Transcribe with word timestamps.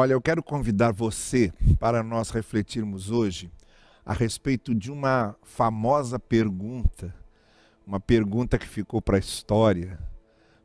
Olha, 0.00 0.12
eu 0.12 0.20
quero 0.20 0.44
convidar 0.44 0.92
você 0.92 1.52
para 1.80 2.04
nós 2.04 2.30
refletirmos 2.30 3.10
hoje 3.10 3.50
a 4.06 4.12
respeito 4.12 4.72
de 4.72 4.92
uma 4.92 5.34
famosa 5.42 6.20
pergunta, 6.20 7.12
uma 7.84 7.98
pergunta 7.98 8.56
que 8.58 8.68
ficou 8.68 9.02
para 9.02 9.16
a 9.16 9.18
história, 9.18 9.98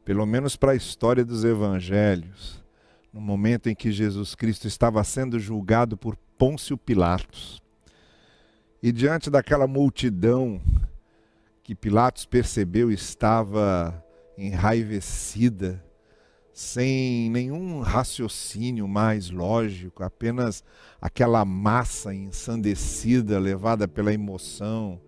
pelo 0.06 0.24
menos 0.28 0.56
para 0.56 0.74
a 0.74 0.76
história 0.76 1.26
dos 1.26 1.44
evangelhos, 1.44 2.64
no 3.12 3.20
momento 3.20 3.70
em 3.70 3.74
que 3.74 3.92
Jesus 3.92 4.36
Cristo 4.36 4.68
estava 4.68 5.04
sendo 5.04 5.40
julgado 5.40 5.98
por 5.98 6.16
Pôncio 6.38 6.78
Pilatos. 6.78 7.60
E 8.84 8.92
diante 8.92 9.32
daquela 9.32 9.66
multidão 9.66 10.62
que 11.64 11.74
Pilatos 11.74 12.24
percebeu 12.24 12.92
estava 12.92 14.00
enraivecida, 14.38 15.84
sem 16.54 17.32
nenhum 17.32 17.80
raciocínio 17.80 18.88
mais 18.88 19.32
lógico, 19.32 20.04
apenas 20.04 20.64
aquela 21.02 21.44
massa 21.44 22.14
ensandecida, 22.14 23.40
levada 23.40 23.88
pela 23.88 24.14
emoção, 24.14 25.02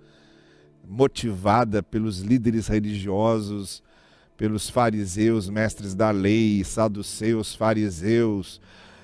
motivada 0.84 1.84
pelos 1.84 2.20
líderes 2.20 2.68
religiosos, 2.68 3.84
pelos 4.36 4.70
fariseus, 4.70 5.48
mestres 5.48 5.94
da 5.94 6.10
lei, 6.10 6.64
saduceus, 6.64 7.54
fariseus, 7.54 8.60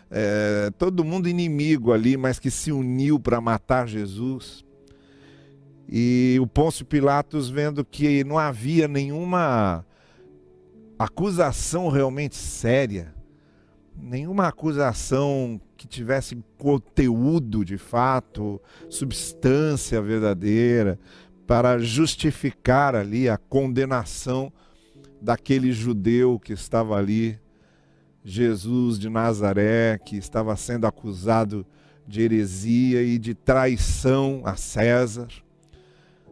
é, 0.09 0.71
todo 0.77 1.05
mundo 1.05 1.29
inimigo 1.29 1.93
ali, 1.93 2.17
mas 2.17 2.39
que 2.39 2.49
se 2.49 2.71
uniu 2.71 3.19
para 3.19 3.39
matar 3.39 3.87
Jesus. 3.87 4.65
E 5.87 6.37
o 6.41 6.47
Pôncio 6.47 6.85
Pilatos, 6.85 7.49
vendo 7.49 7.85
que 7.85 8.23
não 8.23 8.37
havia 8.37 8.87
nenhuma 8.87 9.85
acusação 11.03 11.89
realmente 11.89 12.35
séria, 12.35 13.13
nenhuma 13.95 14.47
acusação 14.47 15.59
que 15.77 15.87
tivesse 15.87 16.37
conteúdo 16.57 17.63
de 17.63 17.77
fato, 17.77 18.61
substância 18.89 20.01
verdadeira, 20.01 20.99
para 21.47 21.79
justificar 21.79 22.95
ali 22.95 23.27
a 23.27 23.37
condenação 23.37 24.51
daquele 25.21 25.71
judeu 25.71 26.39
que 26.39 26.53
estava 26.53 26.95
ali, 26.95 27.39
Jesus 28.23 28.99
de 28.99 29.09
Nazaré, 29.09 29.97
que 29.97 30.15
estava 30.15 30.55
sendo 30.55 30.85
acusado 30.85 31.65
de 32.07 32.21
heresia 32.21 33.01
e 33.03 33.17
de 33.17 33.33
traição 33.33 34.41
a 34.45 34.55
César. 34.55 35.27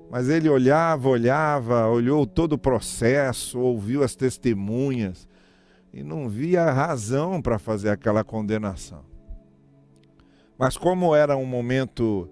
Mas 0.10 0.28
ele 0.28 0.50
olhava, 0.50 1.08
olhava, 1.08 1.88
olhou 1.88 2.26
todo 2.26 2.54
o 2.54 2.58
processo, 2.58 3.60
ouviu 3.60 4.04
as 4.04 4.16
testemunhas 4.16 5.28
e 5.94 6.04
não 6.04 6.28
via 6.28 6.72
razão 6.72 7.42
para 7.42 7.60
fazer 7.60 7.90
aquela 7.90 8.24
condenação. 8.24 9.04
Mas 10.58 10.76
como 10.76 11.16
era 11.16 11.38
um 11.38 11.46
momento 11.46 12.30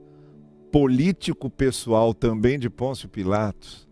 político 0.72 1.50
pessoal 1.50 2.14
também 2.14 2.58
de 2.58 2.70
Pôncio 2.70 3.08
Pilatos, 3.08 3.88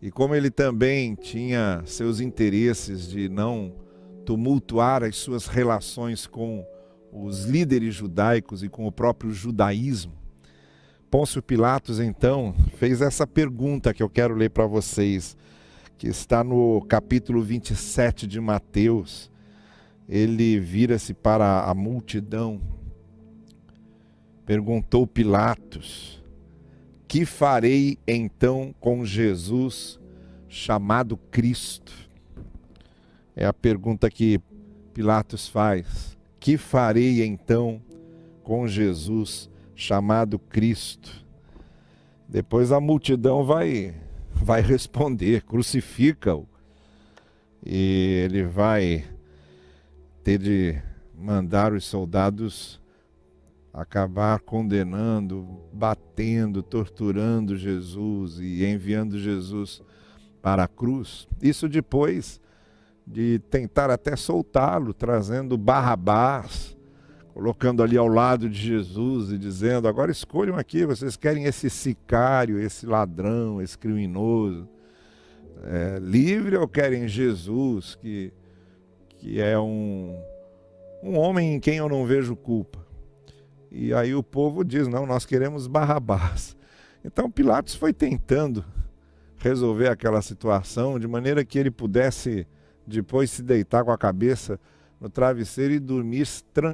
e 0.00 0.10
como 0.10 0.34
ele 0.34 0.50
também 0.50 1.14
tinha 1.14 1.82
seus 1.86 2.20
interesses 2.20 3.08
de 3.08 3.28
não 3.28 3.72
tumultuar 4.24 5.02
as 5.02 5.16
suas 5.16 5.46
relações 5.46 6.26
com 6.26 6.64
os 7.12 7.44
líderes 7.44 7.94
judaicos 7.94 8.62
e 8.62 8.68
com 8.68 8.86
o 8.86 8.92
próprio 8.92 9.30
judaísmo, 9.30 10.12
Pôncio 11.10 11.40
Pilatos, 11.40 12.00
então, 12.00 12.52
fez 12.78 13.00
essa 13.00 13.26
pergunta 13.26 13.94
que 13.94 14.02
eu 14.02 14.10
quero 14.10 14.34
ler 14.34 14.50
para 14.50 14.66
vocês, 14.66 15.36
que 15.96 16.08
está 16.08 16.42
no 16.42 16.84
capítulo 16.88 17.42
27 17.42 18.26
de 18.26 18.40
Mateus. 18.40 19.30
Ele 20.08 20.58
vira-se 20.58 21.14
para 21.14 21.62
a 21.62 21.74
multidão, 21.74 22.60
perguntou 24.44 25.06
Pilatos: 25.06 26.22
Que 27.06 27.24
farei 27.24 27.98
então 28.06 28.74
com 28.80 29.04
Jesus 29.04 30.00
chamado 30.48 31.16
Cristo? 31.16 31.92
É 33.36 33.46
a 33.46 33.52
pergunta 33.52 34.10
que 34.10 34.40
Pilatos 34.92 35.46
faz. 35.46 36.16
Que 36.40 36.56
farei 36.56 37.24
então 37.24 37.80
com 38.42 38.66
Jesus 38.66 39.48
chamado 39.48 39.55
Cristo. 40.38 41.24
Depois 42.28 42.72
a 42.72 42.80
multidão 42.80 43.44
vai 43.44 43.94
vai 44.32 44.60
responder, 44.60 45.42
crucifica-o. 45.42 46.46
E 47.64 48.22
ele 48.24 48.44
vai 48.44 49.04
ter 50.22 50.38
de 50.38 50.80
mandar 51.16 51.72
os 51.72 51.84
soldados 51.84 52.80
acabar 53.72 54.40
condenando, 54.40 55.60
batendo, 55.72 56.62
torturando 56.62 57.56
Jesus 57.56 58.38
e 58.38 58.64
enviando 58.64 59.18
Jesus 59.18 59.82
para 60.40 60.64
a 60.64 60.68
cruz. 60.68 61.28
Isso 61.42 61.68
depois 61.68 62.40
de 63.06 63.38
tentar 63.50 63.90
até 63.90 64.16
soltá-lo, 64.16 64.94
trazendo 64.94 65.58
Barrabás 65.58 66.75
colocando 67.36 67.82
ali 67.82 67.98
ao 67.98 68.08
lado 68.08 68.48
de 68.48 68.58
Jesus 68.58 69.30
e 69.30 69.36
dizendo: 69.36 69.86
agora 69.86 70.10
escolham 70.10 70.56
aqui, 70.56 70.86
vocês 70.86 71.18
querem 71.18 71.44
esse 71.44 71.68
sicário, 71.68 72.58
esse 72.58 72.86
ladrão, 72.86 73.60
esse 73.60 73.76
criminoso, 73.76 74.66
é, 75.64 75.98
livre 76.00 76.56
ou 76.56 76.66
querem 76.66 77.06
Jesus, 77.06 77.94
que, 77.96 78.32
que 79.18 79.38
é 79.38 79.58
um, 79.58 80.18
um 81.02 81.18
homem 81.18 81.52
em 81.52 81.60
quem 81.60 81.76
eu 81.76 81.90
não 81.90 82.06
vejo 82.06 82.34
culpa? 82.34 82.78
E 83.70 83.92
aí 83.92 84.14
o 84.14 84.22
povo 84.22 84.64
diz: 84.64 84.88
não, 84.88 85.04
nós 85.04 85.26
queremos 85.26 85.66
Barrabás. 85.66 86.56
Então 87.04 87.30
Pilatos 87.30 87.74
foi 87.74 87.92
tentando 87.92 88.64
resolver 89.36 89.88
aquela 89.88 90.22
situação 90.22 90.98
de 90.98 91.06
maneira 91.06 91.44
que 91.44 91.58
ele 91.58 91.70
pudesse 91.70 92.46
depois 92.86 93.30
se 93.30 93.42
deitar 93.42 93.84
com 93.84 93.90
a 93.90 93.98
cabeça 93.98 94.58
no 95.00 95.08
travesseiro 95.08 95.74
e 95.74 95.78
dormir, 95.78 96.26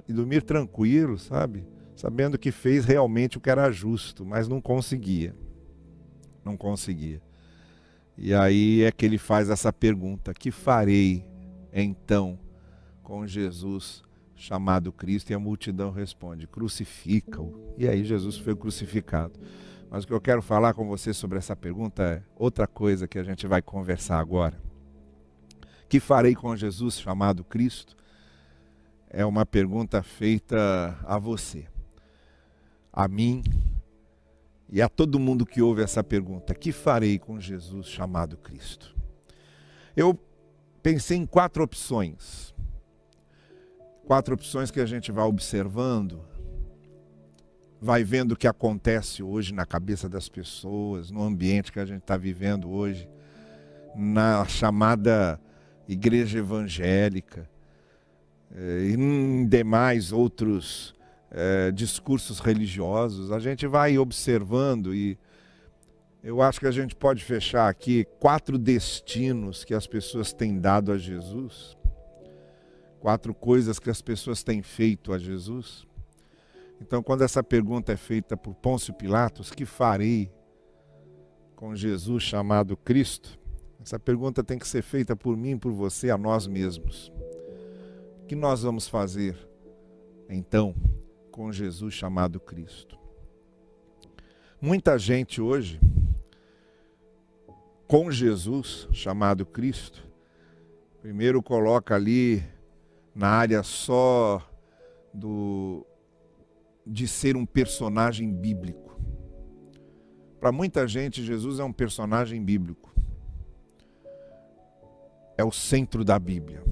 e 0.09 0.13
dormir 0.13 0.43
tranquilo, 0.43 1.19
sabe? 1.19 1.65
Sabendo 1.97 2.39
que 2.39 2.51
fez 2.51 2.85
realmente 2.85 3.39
o 3.39 3.41
que 3.41 3.51
era 3.51 3.71
justo, 3.71 4.25
mas 4.25 4.49
não 4.49 4.61
conseguia. 4.61 5.35
Não 6.45 6.57
conseguia. 6.57 7.21
E 8.17 8.35
aí 8.35 8.83
é 8.83 8.93
que 8.93 9.05
ele 9.05 9.19
faz 9.19 9.51
essa 9.51 9.73
pergunta: 9.73 10.35
que 10.35 10.51
farei 10.51 11.25
então 11.73 12.39
com 13.03 13.27
Jesus 13.27 14.03
chamado 14.35 14.93
Cristo? 14.93 15.31
E 15.31 15.35
a 15.35 15.39
multidão 15.39 15.91
responde: 15.91 16.47
crucifica-o. 16.47 17.75
E 17.77 17.89
aí 17.89 18.05
Jesus 18.05 18.37
foi 18.37 18.57
crucificado. 18.57 19.39
Mas 19.91 20.05
o 20.05 20.07
que 20.07 20.13
eu 20.15 20.21
quero 20.21 20.41
falar 20.41 20.73
com 20.73 20.87
você 20.87 21.13
sobre 21.13 21.37
essa 21.37 21.55
pergunta 21.55 22.03
é 22.03 22.23
outra 22.35 22.67
coisa 22.67 23.07
que 23.07 23.19
a 23.19 23.23
gente 23.23 23.47
vai 23.47 23.61
conversar 23.61 24.19
agora. 24.19 24.59
Que 25.87 26.01
farei 26.01 26.35
com 26.35 26.57
Jesus 26.57 26.99
chamado 26.99 27.45
Cristo? 27.45 27.95
É 29.13 29.25
uma 29.27 29.45
pergunta 29.45 30.03
feita 30.03 30.99
a 31.05 31.19
você, 31.19 31.67
a 32.91 33.07
mim 33.07 33.43
e 34.71 34.81
a 34.81 34.89
todo 34.89 35.21
mundo 35.21 35.45
que 35.45 35.61
ouve 35.61 35.83
essa 35.83 36.03
pergunta: 36.03 36.55
que 36.55 36.73
farei 36.73 37.19
com 37.19 37.39
Jesus 37.39 37.87
chamado 37.89 38.39
Cristo? 38.39 38.97
Eu 39.95 40.19
pensei 40.83 41.19
em 41.19 41.27
quatro 41.27 41.63
opções. 41.63 42.55
Quatro 44.07 44.35
opções 44.35 44.71
que 44.71 44.81
a 44.81 44.87
gente 44.87 45.13
vai 45.13 45.25
observando, 45.25 46.25
vai 47.81 48.03
vendo 48.03 48.33
o 48.33 48.37
que 48.37 48.49
acontece 48.49 49.23
hoje 49.23 49.55
na 49.55 49.65
cabeça 49.65 50.09
das 50.09 50.29
pessoas, 50.29 51.11
no 51.11 51.23
ambiente 51.23 51.71
que 51.71 51.79
a 51.79 51.85
gente 51.85 52.01
está 52.01 52.17
vivendo 52.17 52.71
hoje, 52.71 53.09
na 53.95 54.45
chamada 54.47 55.41
igreja 55.87 56.39
evangélica, 56.39 57.49
e 58.55 58.95
em 58.95 59.47
demais 59.47 60.13
outros 60.13 60.95
é, 61.31 61.71
discursos 61.73 62.39
religiosos, 62.39 63.33
a 63.33 63.39
gente 63.39 63.67
vai 63.67 63.97
observando 63.97 64.95
e 64.95 65.19
eu 66.23 66.41
acho 66.43 66.61
que 66.61 66.67
a 66.67 66.71
gente 66.71 66.95
pode 66.95 67.25
fechar 67.25 67.69
aqui 67.69 68.07
quatro 68.21 68.59
destinos 68.59 69.65
que 69.65 69.75
as 69.75 69.87
pessoas 69.87 70.33
têm 70.33 70.61
dado 70.61 70.93
a 70.93 70.99
Jesus, 70.99 71.77
quatro 73.01 73.35
coisas 73.35 73.79
que 73.79 73.91
as 73.91 74.03
pessoas 74.03 74.43
têm 74.43 74.63
feito 74.63 75.13
a 75.13 75.19
Jesus. 75.19 75.87
Então, 76.81 77.03
quando 77.03 77.23
essa 77.23 77.43
pergunta 77.43 77.93
é 77.93 77.97
feita 77.97 78.37
por 78.37 78.55
Pôncio 78.55 78.93
Pilatos, 78.93 79.51
que 79.51 79.65
farei 79.65 80.31
com 81.57 81.75
Jesus 81.75 82.23
chamado 82.23 82.77
Cristo? 82.77 83.39
Essa 83.81 83.99
pergunta 83.99 84.45
tem 84.45 84.59
que 84.59 84.69
ser 84.69 84.83
feita 84.83 85.17
por 85.17 85.37
mim, 85.37 85.57
por 85.57 85.73
você, 85.73 86.11
a 86.11 86.19
nós 86.19 86.47
mesmos 86.47 87.11
que 88.33 88.37
nós 88.37 88.63
vamos 88.63 88.89
fazer 88.89 89.37
então 90.27 90.75
com 91.31 91.53
Jesus 91.53 91.93
chamado 91.93 92.41
Cristo? 92.41 92.99
Muita 94.59 94.99
gente 94.99 95.39
hoje, 95.39 95.79
com 97.87 98.11
Jesus 98.11 98.89
chamado 98.91 99.45
Cristo, 99.45 100.03
primeiro 101.03 101.43
coloca 101.43 101.95
ali 101.95 102.43
na 103.15 103.29
área 103.29 103.63
só 103.63 104.43
do, 105.13 105.87
de 106.87 107.07
ser 107.07 107.37
um 107.37 107.45
personagem 107.45 108.33
bíblico. 108.33 108.99
Para 110.41 110.51
muita 110.51 110.89
gente, 110.89 111.23
Jesus 111.23 111.59
é 111.59 111.65
um 111.65 111.73
personagem 111.73 112.43
bíblico. 112.43 112.95
É 115.37 115.45
o 115.45 115.53
centro 115.53 116.03
da 116.03 116.19
Bíblia. 116.19 116.63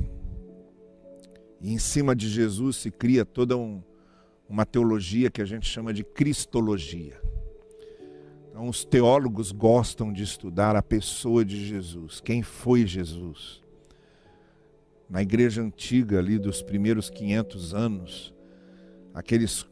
E 1.61 1.73
em 1.73 1.79
cima 1.79 2.17
de 2.17 2.29
Jesus 2.29 2.77
se 2.77 2.91
cria 2.91 3.25
toda 3.25 3.57
um, 3.57 3.83
uma 4.49 4.65
teologia 4.65 5.31
que 5.31 5.43
a 5.43 5.45
gente 5.45 5.69
chama 5.69 5.93
de 5.93 6.03
cristologia. 6.03 7.21
Então, 8.49 8.69
os 8.69 8.85
teólogos 8.85 9.53
gostam 9.53 10.13
de 10.13 10.23
estudar 10.23 10.75
a 10.75 10.83
pessoa 10.83 11.45
de 11.45 11.65
Jesus, 11.65 12.21
quem 12.21 12.43
foi 12.43 12.87
Jesus. 12.87 13.63
Na 15.09 15.23
igreja 15.23 15.63
antiga, 15.63 16.19
ali 16.19 16.39
dos 16.39 16.63
primeiros 16.63 17.11
500 17.11 17.75
anos, 17.75 18.35
aqueles 19.13 19.67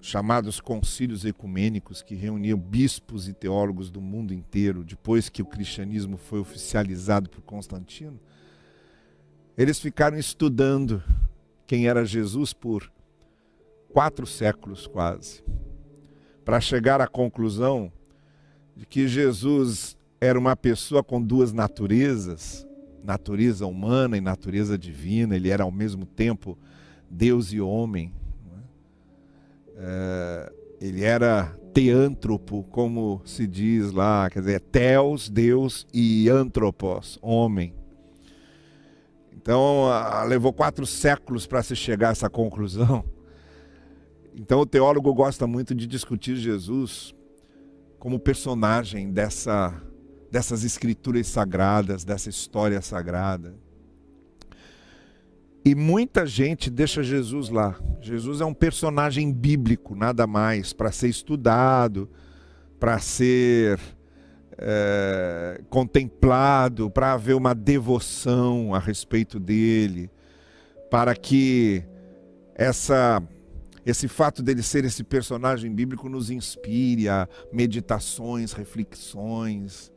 chamados 0.00 0.60
concílios 0.60 1.24
ecumênicos 1.24 2.02
que 2.02 2.14
reuniam 2.14 2.58
bispos 2.58 3.28
e 3.28 3.32
teólogos 3.32 3.90
do 3.90 4.00
mundo 4.00 4.34
inteiro, 4.34 4.84
depois 4.84 5.28
que 5.28 5.40
o 5.40 5.46
cristianismo 5.46 6.16
foi 6.16 6.40
oficializado 6.40 7.30
por 7.30 7.40
Constantino, 7.40 8.20
eles 9.56 9.78
ficaram 9.78 10.18
estudando 10.18 11.02
quem 11.66 11.86
era 11.86 12.04
Jesus 12.04 12.52
por 12.52 12.90
quatro 13.92 14.26
séculos 14.26 14.86
quase, 14.86 15.42
para 16.44 16.60
chegar 16.60 17.00
à 17.00 17.06
conclusão 17.06 17.92
de 18.76 18.84
que 18.84 19.06
Jesus 19.06 19.96
era 20.20 20.38
uma 20.38 20.56
pessoa 20.56 21.02
com 21.02 21.22
duas 21.22 21.52
naturezas, 21.52 22.66
natureza 23.02 23.66
humana 23.66 24.16
e 24.16 24.20
natureza 24.20 24.76
divina, 24.76 25.36
ele 25.36 25.50
era 25.50 25.62
ao 25.62 25.70
mesmo 25.70 26.06
tempo 26.06 26.58
Deus 27.08 27.52
e 27.52 27.60
homem. 27.60 28.12
É, 29.76 30.52
ele 30.80 31.04
era 31.04 31.56
teântropo, 31.72 32.64
como 32.70 33.20
se 33.24 33.46
diz 33.46 33.92
lá, 33.92 34.30
quer 34.30 34.40
dizer, 34.40 34.60
teos, 34.60 35.28
Deus, 35.28 35.86
e 35.92 36.28
antropos, 36.28 37.18
homem. 37.20 37.74
Então, 39.44 39.90
levou 40.26 40.54
quatro 40.54 40.86
séculos 40.86 41.46
para 41.46 41.62
se 41.62 41.76
chegar 41.76 42.08
a 42.08 42.12
essa 42.12 42.30
conclusão. 42.30 43.04
Então, 44.34 44.60
o 44.60 44.64
teólogo 44.64 45.12
gosta 45.12 45.46
muito 45.46 45.74
de 45.74 45.86
discutir 45.86 46.34
Jesus 46.36 47.14
como 47.98 48.18
personagem 48.18 49.12
dessa, 49.12 49.78
dessas 50.30 50.64
escrituras 50.64 51.26
sagradas, 51.26 52.04
dessa 52.04 52.30
história 52.30 52.80
sagrada. 52.80 53.54
E 55.62 55.74
muita 55.74 56.24
gente 56.24 56.70
deixa 56.70 57.02
Jesus 57.02 57.50
lá. 57.50 57.78
Jesus 58.00 58.40
é 58.40 58.46
um 58.46 58.54
personagem 58.54 59.30
bíblico, 59.30 59.94
nada 59.94 60.26
mais, 60.26 60.72
para 60.72 60.90
ser 60.90 61.08
estudado, 61.08 62.08
para 62.80 62.98
ser 62.98 63.78
é, 64.58 65.60
contemplado, 65.68 66.90
para 66.90 67.12
haver 67.12 67.34
uma 67.34 67.54
devoção 67.54 68.74
a 68.74 68.78
respeito 68.78 69.38
dele, 69.38 70.10
para 70.90 71.14
que 71.14 71.84
essa 72.54 73.22
esse 73.86 74.08
fato 74.08 74.42
dele 74.42 74.62
ser 74.62 74.86
esse 74.86 75.04
personagem 75.04 75.70
bíblico 75.70 76.08
nos 76.08 76.30
inspire 76.30 77.06
a 77.06 77.28
meditações, 77.52 78.52
reflexões, 78.52 79.92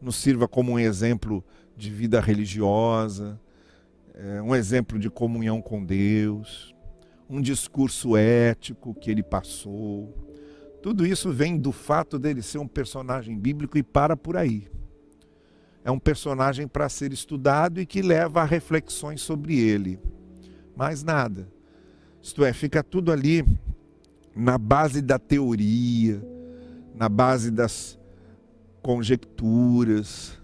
nos 0.00 0.14
sirva 0.14 0.46
como 0.46 0.72
um 0.72 0.78
exemplo 0.78 1.44
de 1.76 1.90
vida 1.90 2.20
religiosa 2.20 3.40
é, 4.14 4.40
um 4.40 4.54
exemplo 4.54 4.98
de 4.98 5.10
comunhão 5.10 5.60
com 5.60 5.84
Deus, 5.84 6.74
um 7.28 7.40
discurso 7.40 8.16
ético 8.16 8.94
que 8.94 9.10
ele 9.10 9.22
passou. 9.22 10.14
Tudo 10.84 11.06
isso 11.06 11.32
vem 11.32 11.56
do 11.56 11.72
fato 11.72 12.18
dele 12.18 12.42
ser 12.42 12.58
um 12.58 12.68
personagem 12.68 13.38
bíblico 13.38 13.78
e 13.78 13.82
para 13.82 14.14
por 14.14 14.36
aí. 14.36 14.68
É 15.82 15.90
um 15.90 15.98
personagem 15.98 16.68
para 16.68 16.90
ser 16.90 17.10
estudado 17.10 17.80
e 17.80 17.86
que 17.86 18.02
leva 18.02 18.42
a 18.42 18.44
reflexões 18.44 19.22
sobre 19.22 19.58
ele. 19.58 19.98
Mais 20.76 21.02
nada. 21.02 21.48
Isto 22.20 22.44
é, 22.44 22.52
fica 22.52 22.82
tudo 22.82 23.10
ali 23.10 23.46
na 24.36 24.58
base 24.58 25.00
da 25.00 25.18
teoria, 25.18 26.22
na 26.94 27.08
base 27.08 27.50
das 27.50 27.98
conjecturas, 28.82 30.38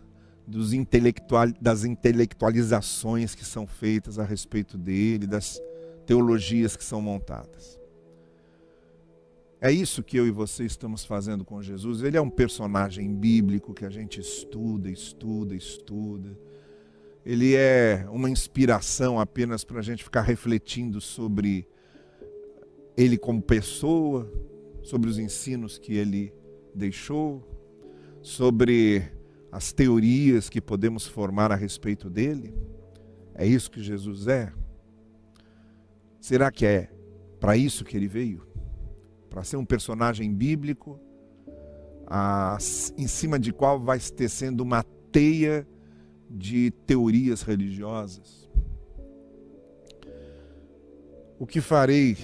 dos 0.46 0.72
intelectual, 0.72 1.48
das 1.60 1.84
intelectualizações 1.84 3.34
que 3.34 3.44
são 3.44 3.66
feitas 3.66 4.18
a 4.18 4.24
respeito 4.24 4.78
dele, 4.78 5.26
das 5.26 5.60
teologias 6.06 6.78
que 6.78 6.84
são 6.84 7.02
montadas. 7.02 7.79
É 9.60 9.70
isso 9.70 10.02
que 10.02 10.16
eu 10.16 10.26
e 10.26 10.30
você 10.30 10.64
estamos 10.64 11.04
fazendo 11.04 11.44
com 11.44 11.60
Jesus. 11.60 12.02
Ele 12.02 12.16
é 12.16 12.20
um 12.20 12.30
personagem 12.30 13.14
bíblico 13.14 13.74
que 13.74 13.84
a 13.84 13.90
gente 13.90 14.18
estuda, 14.18 14.90
estuda, 14.90 15.54
estuda. 15.54 16.38
Ele 17.26 17.54
é 17.54 18.06
uma 18.10 18.30
inspiração 18.30 19.20
apenas 19.20 19.62
para 19.62 19.80
a 19.80 19.82
gente 19.82 20.02
ficar 20.02 20.22
refletindo 20.22 20.98
sobre 20.98 21.68
ele 22.96 23.18
como 23.18 23.42
pessoa, 23.42 24.32
sobre 24.82 25.10
os 25.10 25.18
ensinos 25.18 25.78
que 25.78 25.94
ele 25.94 26.32
deixou, 26.74 27.46
sobre 28.22 29.02
as 29.52 29.74
teorias 29.74 30.48
que 30.48 30.60
podemos 30.60 31.06
formar 31.06 31.52
a 31.52 31.56
respeito 31.56 32.08
dele? 32.08 32.54
É 33.34 33.46
isso 33.46 33.70
que 33.70 33.82
Jesus 33.82 34.26
é? 34.26 34.52
Será 36.18 36.50
que 36.50 36.64
é 36.64 36.90
para 37.38 37.58
isso 37.58 37.84
que 37.84 37.96
ele 37.96 38.08
veio? 38.08 38.49
Para 39.30 39.44
ser 39.44 39.56
um 39.56 39.64
personagem 39.64 40.34
bíblico, 40.34 41.00
a, 42.06 42.58
em 42.98 43.06
cima 43.06 43.38
de 43.38 43.52
qual 43.52 43.78
vai 43.78 44.00
tecendo 44.00 44.62
uma 44.62 44.82
teia 45.12 45.66
de 46.28 46.72
teorias 46.86 47.42
religiosas? 47.42 48.50
O 51.38 51.46
que 51.46 51.60
farei 51.60 52.18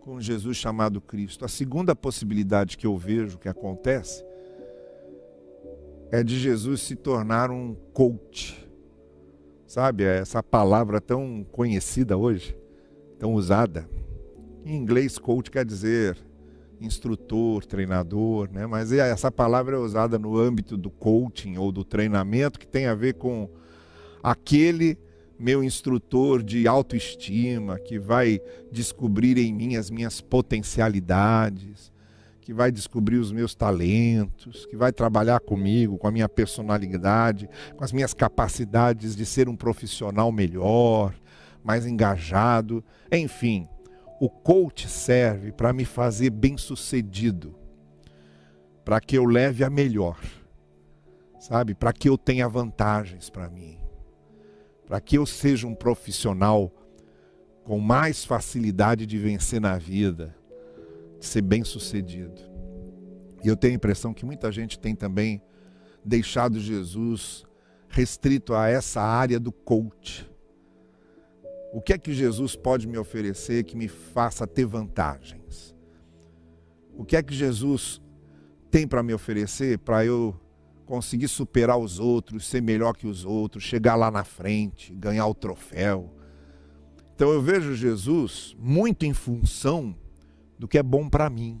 com 0.00 0.20
Jesus 0.20 0.56
chamado 0.56 1.00
Cristo? 1.00 1.44
A 1.44 1.48
segunda 1.48 1.94
possibilidade 1.94 2.78
que 2.78 2.86
eu 2.86 2.96
vejo 2.96 3.36
que 3.36 3.48
acontece 3.48 4.24
é 6.10 6.22
de 6.22 6.38
Jesus 6.38 6.80
se 6.80 6.96
tornar 6.96 7.50
um 7.50 7.74
coach. 7.92 8.66
Sabe, 9.66 10.04
é 10.04 10.18
essa 10.18 10.42
palavra 10.42 10.98
tão 10.98 11.44
conhecida 11.52 12.16
hoje, 12.16 12.56
tão 13.18 13.34
usada. 13.34 13.86
Em 14.68 14.76
inglês, 14.76 15.16
coach 15.16 15.50
quer 15.50 15.64
dizer 15.64 16.18
instrutor, 16.78 17.64
treinador, 17.64 18.50
né? 18.52 18.66
mas 18.66 18.92
é, 18.92 18.98
essa 18.98 19.32
palavra 19.32 19.76
é 19.76 19.78
usada 19.78 20.18
no 20.18 20.36
âmbito 20.36 20.76
do 20.76 20.90
coaching 20.90 21.56
ou 21.56 21.72
do 21.72 21.82
treinamento, 21.82 22.58
que 22.58 22.66
tem 22.66 22.84
a 22.84 22.94
ver 22.94 23.14
com 23.14 23.48
aquele 24.22 24.98
meu 25.38 25.64
instrutor 25.64 26.42
de 26.42 26.68
autoestima 26.68 27.78
que 27.78 27.98
vai 27.98 28.42
descobrir 28.70 29.38
em 29.38 29.54
mim 29.54 29.76
as 29.76 29.88
minhas 29.88 30.20
potencialidades, 30.20 31.90
que 32.42 32.52
vai 32.52 32.70
descobrir 32.70 33.16
os 33.16 33.32
meus 33.32 33.54
talentos, 33.54 34.66
que 34.66 34.76
vai 34.76 34.92
trabalhar 34.92 35.40
comigo, 35.40 35.96
com 35.96 36.08
a 36.08 36.12
minha 36.12 36.28
personalidade, 36.28 37.48
com 37.74 37.82
as 37.82 37.90
minhas 37.90 38.12
capacidades 38.12 39.16
de 39.16 39.24
ser 39.24 39.48
um 39.48 39.56
profissional 39.56 40.30
melhor, 40.30 41.14
mais 41.64 41.86
engajado. 41.86 42.84
Enfim, 43.10 43.66
o 44.20 44.28
coach 44.28 44.88
serve 44.88 45.52
para 45.52 45.72
me 45.72 45.84
fazer 45.84 46.30
bem-sucedido, 46.30 47.54
para 48.84 49.00
que 49.00 49.16
eu 49.16 49.24
leve 49.24 49.62
a 49.62 49.70
melhor, 49.70 50.18
sabe? 51.38 51.74
Para 51.74 51.92
que 51.92 52.08
eu 52.08 52.18
tenha 52.18 52.48
vantagens 52.48 53.30
para 53.30 53.48
mim, 53.48 53.78
para 54.86 55.00
que 55.00 55.18
eu 55.18 55.26
seja 55.26 55.66
um 55.66 55.74
profissional 55.74 56.72
com 57.64 57.78
mais 57.78 58.24
facilidade 58.24 59.06
de 59.06 59.18
vencer 59.18 59.60
na 59.60 59.76
vida 59.76 60.34
de 61.18 61.26
ser 61.26 61.42
bem 61.42 61.64
sucedido. 61.64 62.40
E 63.44 63.48
eu 63.48 63.56
tenho 63.56 63.74
a 63.74 63.76
impressão 63.76 64.14
que 64.14 64.24
muita 64.24 64.50
gente 64.50 64.78
tem 64.78 64.94
também 64.94 65.42
deixado 66.04 66.58
Jesus 66.58 67.44
restrito 67.88 68.54
a 68.54 68.68
essa 68.68 69.00
área 69.00 69.38
do 69.38 69.52
coach. 69.52 70.28
O 71.72 71.82
que 71.82 71.92
é 71.92 71.98
que 71.98 72.12
Jesus 72.12 72.56
pode 72.56 72.86
me 72.88 72.96
oferecer 72.96 73.64
que 73.64 73.76
me 73.76 73.88
faça 73.88 74.46
ter 74.46 74.64
vantagens? 74.64 75.74
O 76.96 77.04
que 77.04 77.14
é 77.14 77.22
que 77.22 77.34
Jesus 77.34 78.00
tem 78.70 78.86
para 78.86 79.02
me 79.02 79.12
oferecer 79.12 79.78
para 79.78 80.04
eu 80.04 80.34
conseguir 80.86 81.28
superar 81.28 81.78
os 81.78 81.98
outros, 81.98 82.46
ser 82.46 82.62
melhor 82.62 82.94
que 82.96 83.06
os 83.06 83.24
outros, 83.24 83.62
chegar 83.62 83.94
lá 83.96 84.10
na 84.10 84.24
frente, 84.24 84.94
ganhar 84.94 85.26
o 85.26 85.34
troféu? 85.34 86.10
Então 87.14 87.30
eu 87.30 87.42
vejo 87.42 87.74
Jesus 87.74 88.56
muito 88.58 89.04
em 89.04 89.12
função 89.12 89.94
do 90.58 90.66
que 90.66 90.78
é 90.78 90.82
bom 90.82 91.08
para 91.08 91.28
mim. 91.28 91.60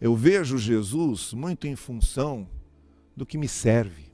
Eu 0.00 0.14
vejo 0.14 0.58
Jesus 0.58 1.32
muito 1.32 1.66
em 1.66 1.76
função 1.76 2.46
do 3.16 3.24
que 3.24 3.38
me 3.38 3.48
serve, 3.48 4.12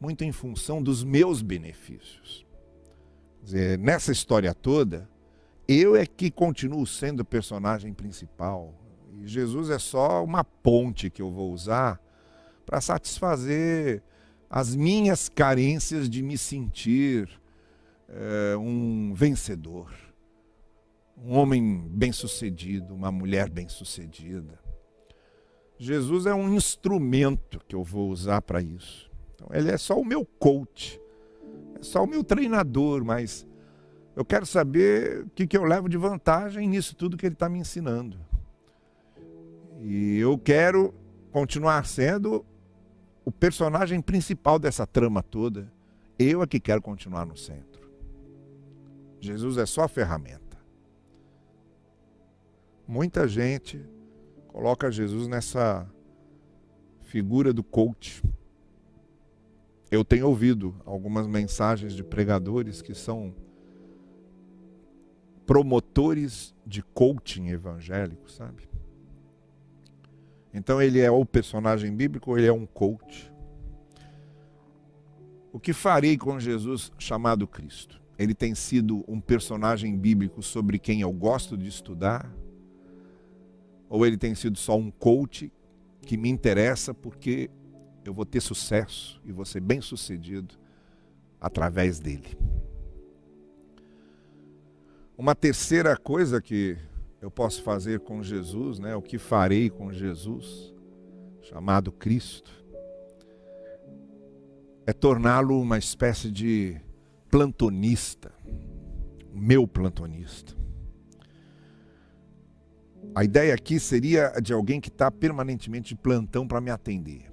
muito 0.00 0.22
em 0.24 0.32
função 0.32 0.82
dos 0.82 1.02
meus 1.02 1.42
benefícios. 1.42 2.46
Dizer, 3.42 3.78
nessa 3.78 4.12
história 4.12 4.54
toda, 4.54 5.08
eu 5.66 5.96
é 5.96 6.06
que 6.06 6.30
continuo 6.30 6.86
sendo 6.86 7.20
o 7.20 7.24
personagem 7.24 7.92
principal. 7.92 8.72
E 9.12 9.26
Jesus 9.26 9.68
é 9.68 9.78
só 9.78 10.22
uma 10.24 10.44
ponte 10.44 11.10
que 11.10 11.20
eu 11.20 11.30
vou 11.30 11.52
usar 11.52 12.00
para 12.64 12.80
satisfazer 12.80 14.02
as 14.48 14.76
minhas 14.76 15.28
carências 15.28 16.08
de 16.08 16.22
me 16.22 16.38
sentir 16.38 17.28
é, 18.08 18.56
um 18.56 19.12
vencedor, 19.14 19.90
um 21.16 21.36
homem 21.36 21.88
bem-sucedido, 21.88 22.94
uma 22.94 23.10
mulher 23.10 23.48
bem-sucedida. 23.48 24.60
Jesus 25.78 26.26
é 26.26 26.34
um 26.34 26.54
instrumento 26.54 27.60
que 27.66 27.74
eu 27.74 27.82
vou 27.82 28.10
usar 28.10 28.42
para 28.42 28.60
isso. 28.60 29.10
Então, 29.34 29.48
ele 29.52 29.70
é 29.70 29.76
só 29.76 29.98
o 29.98 30.04
meu 30.04 30.24
coach, 30.24 31.00
só 31.82 32.04
o 32.04 32.06
meu 32.06 32.24
treinador, 32.24 33.04
mas 33.04 33.46
eu 34.14 34.24
quero 34.24 34.46
saber 34.46 35.24
o 35.24 35.30
que, 35.30 35.46
que 35.46 35.56
eu 35.56 35.64
levo 35.64 35.88
de 35.88 35.96
vantagem 35.96 36.68
nisso 36.68 36.94
tudo 36.94 37.16
que 37.16 37.26
ele 37.26 37.34
está 37.34 37.48
me 37.48 37.58
ensinando. 37.58 38.18
E 39.80 40.18
eu 40.18 40.38
quero 40.38 40.94
continuar 41.30 41.84
sendo 41.86 42.44
o 43.24 43.32
personagem 43.32 44.00
principal 44.00 44.58
dessa 44.58 44.86
trama 44.86 45.22
toda. 45.22 45.72
Eu 46.18 46.42
é 46.42 46.46
que 46.46 46.60
quero 46.60 46.80
continuar 46.80 47.26
no 47.26 47.36
centro. 47.36 47.90
Jesus 49.20 49.56
é 49.56 49.66
só 49.66 49.82
a 49.82 49.88
ferramenta. 49.88 50.58
Muita 52.86 53.26
gente 53.26 53.80
coloca 54.48 54.90
Jesus 54.90 55.26
nessa 55.26 55.88
figura 57.00 57.52
do 57.52 57.64
coach. 57.64 58.22
Eu 59.92 60.02
tenho 60.02 60.26
ouvido 60.26 60.74
algumas 60.86 61.26
mensagens 61.26 61.92
de 61.92 62.02
pregadores 62.02 62.80
que 62.80 62.94
são 62.94 63.34
promotores 65.44 66.54
de 66.66 66.82
coaching 66.82 67.48
evangélico, 67.48 68.30
sabe? 68.30 68.66
Então 70.54 70.80
ele 70.80 70.98
é 70.98 71.10
o 71.10 71.26
personagem 71.26 71.94
bíblico 71.94 72.30
ou 72.30 72.38
ele 72.38 72.46
é 72.46 72.52
um 72.52 72.64
coach? 72.64 73.30
O 75.52 75.60
que 75.60 75.74
farei 75.74 76.16
com 76.16 76.40
Jesus 76.40 76.90
chamado 76.98 77.46
Cristo? 77.46 78.00
Ele 78.18 78.34
tem 78.34 78.54
sido 78.54 79.04
um 79.06 79.20
personagem 79.20 79.94
bíblico 79.94 80.42
sobre 80.42 80.78
quem 80.78 81.02
eu 81.02 81.12
gosto 81.12 81.54
de 81.54 81.68
estudar? 81.68 82.34
Ou 83.90 84.06
ele 84.06 84.16
tem 84.16 84.34
sido 84.34 84.56
só 84.56 84.74
um 84.74 84.90
coach 84.90 85.52
que 86.00 86.16
me 86.16 86.30
interessa 86.30 86.94
porque 86.94 87.50
eu 88.04 88.12
vou 88.12 88.24
ter 88.24 88.40
sucesso 88.40 89.20
e 89.24 89.32
vou 89.32 89.44
ser 89.44 89.60
bem 89.60 89.80
sucedido 89.80 90.54
através 91.40 91.98
dele? 91.98 92.36
Uma 95.16 95.34
terceira 95.34 95.96
coisa 95.96 96.40
que 96.40 96.76
eu 97.20 97.30
posso 97.30 97.62
fazer 97.62 98.00
com 98.00 98.22
Jesus, 98.22 98.78
né? 98.78 98.96
O 98.96 99.02
que 99.02 99.18
farei 99.18 99.70
com 99.70 99.92
Jesus, 99.92 100.74
chamado 101.42 101.92
Cristo, 101.92 102.50
é 104.84 104.92
torná-lo 104.92 105.60
uma 105.60 105.78
espécie 105.78 106.30
de 106.30 106.80
plantonista, 107.30 108.32
meu 109.32 109.66
plantonista. 109.66 110.54
A 113.14 113.24
ideia 113.24 113.54
aqui 113.54 113.78
seria 113.78 114.30
de 114.40 114.52
alguém 114.52 114.80
que 114.80 114.88
está 114.88 115.10
permanentemente 115.10 115.94
de 115.94 116.00
plantão 116.00 116.46
para 116.46 116.60
me 116.60 116.70
atender. 116.70 117.31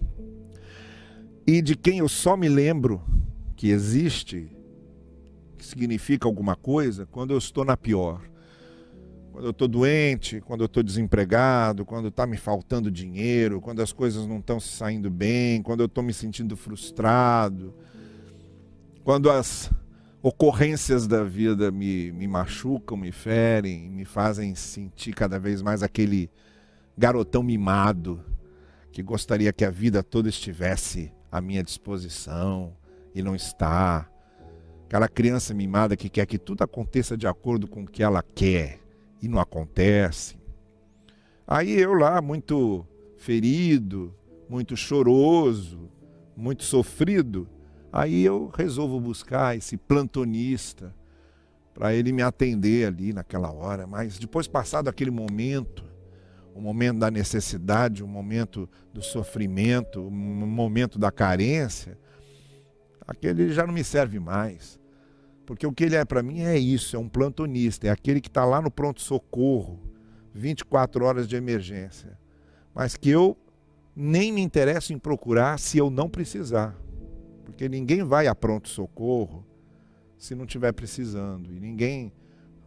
E 1.52 1.64
de 1.64 1.76
quem 1.76 1.98
eu 1.98 2.08
só 2.08 2.38
me 2.38 2.48
lembro 2.48 3.02
que 3.56 3.72
existe 3.72 4.56
que 5.58 5.66
significa 5.66 6.28
alguma 6.28 6.56
coisa 6.56 7.08
quando 7.08 7.32
eu 7.32 7.40
estou 7.40 7.66
na 7.66 7.76
pior. 7.76 8.22
Quando 9.32 9.46
eu 9.46 9.50
estou 9.50 9.68
doente, 9.68 10.42
quando 10.42 10.62
eu 10.62 10.68
estou 10.68 10.84
desempregado, 10.84 11.88
quando 11.88 12.10
está 12.10 12.28
me 12.28 12.38
faltando 12.38 12.92
dinheiro, 12.92 13.60
quando 13.60 13.82
as 13.82 13.92
coisas 13.92 14.28
não 14.28 14.38
estão 14.38 14.60
se 14.60 14.68
saindo 14.68 15.10
bem, 15.10 15.64
quando 15.64 15.80
eu 15.80 15.88
estou 15.88 16.04
me 16.04 16.14
sentindo 16.14 16.56
frustrado, 16.56 17.74
quando 19.04 19.28
as 19.32 19.72
ocorrências 20.22 21.08
da 21.08 21.24
vida 21.24 21.72
me, 21.72 22.12
me 22.12 22.28
machucam, 22.28 22.96
me 22.96 23.12
ferem, 23.12 23.90
me 23.90 24.06
fazem 24.06 24.54
sentir 24.54 25.16
cada 25.16 25.40
vez 25.40 25.64
mais 25.64 25.82
aquele 25.82 26.30
garotão 26.96 27.42
mimado 27.42 28.24
que 28.92 29.02
gostaria 29.02 29.52
que 29.52 29.66
a 29.66 29.72
vida 29.72 30.04
toda 30.04 30.30
estivesse 30.30 31.12
à 31.32 31.42
minha 31.42 31.64
disposição 31.64 32.76
e 33.14 33.22
não 33.22 33.36
está 33.36 34.10
Aquela 34.90 35.08
criança 35.08 35.54
mimada 35.54 35.96
que 35.96 36.10
quer 36.10 36.26
que 36.26 36.40
tudo 36.40 36.64
aconteça 36.64 37.16
de 37.16 37.28
acordo 37.28 37.68
com 37.68 37.84
o 37.84 37.88
que 37.88 38.02
ela 38.02 38.24
quer 38.24 38.80
e 39.22 39.28
não 39.28 39.40
acontece. 39.40 40.36
Aí 41.46 41.80
eu 41.80 41.94
lá, 41.94 42.20
muito 42.24 42.84
ferido, 43.16 44.12
muito 44.50 44.76
choroso, 44.76 45.92
muito 46.36 46.64
sofrido, 46.64 47.48
aí 47.94 48.26
eu 48.26 48.48
resolvo 48.48 49.00
buscar 49.00 49.56
esse 49.56 49.78
plantonista 49.78 50.92
para 51.72 51.94
ele 51.94 52.12
me 52.12 52.24
atender 52.24 52.88
ali 52.88 53.14
naquela 53.14 53.52
hora. 53.52 53.86
Mas 53.86 54.18
depois, 54.18 54.48
passado 54.48 54.88
aquele 54.88 55.12
momento, 55.12 55.84
o 56.60 56.62
momento 56.62 57.00
da 57.00 57.10
necessidade, 57.10 58.04
o 58.04 58.08
momento 58.08 58.70
do 58.94 59.02
sofrimento, 59.02 60.06
o 60.06 60.12
momento 60.12 61.00
da 61.00 61.10
carência, 61.10 61.98
aquele 63.08 63.54
já 63.54 63.66
não 63.66 63.74
me 63.74 63.84
serve 63.84 64.20
mais. 64.20 64.78
Porque 65.46 65.66
o 65.66 65.72
que 65.72 65.86
ele 65.86 65.96
é 65.96 66.04
para 66.04 66.22
mim 66.22 66.42
é 66.42 66.58
isso, 66.58 66.98
é 66.98 67.00
um 67.00 67.08
plantonista, 67.08 67.88
é 67.88 67.90
aquele 67.90 68.20
que 68.20 68.28
está 68.28 68.44
lá 68.44 68.62
no 68.62 68.70
pronto-socorro, 68.70 69.80
24 70.34 71.06
horas 71.06 71.30
de 71.30 71.38
emergência. 71.38 72.20
Mas 72.76 72.98
que 72.98 73.10
eu 73.10 73.38
nem 73.96 74.30
me 74.34 74.42
interesso 74.42 74.92
em 74.92 75.00
procurar 75.00 75.58
se 75.60 75.78
eu 75.78 75.90
não 75.90 76.10
precisar. 76.10 76.76
Porque 77.46 77.70
ninguém 77.70 78.04
vai 78.04 78.28
a 78.28 78.36
pronto-socorro 78.36 79.46
se 80.18 80.36
não 80.36 80.44
estiver 80.44 80.74
precisando. 80.74 81.54
E 81.54 81.60
ninguém 81.60 82.12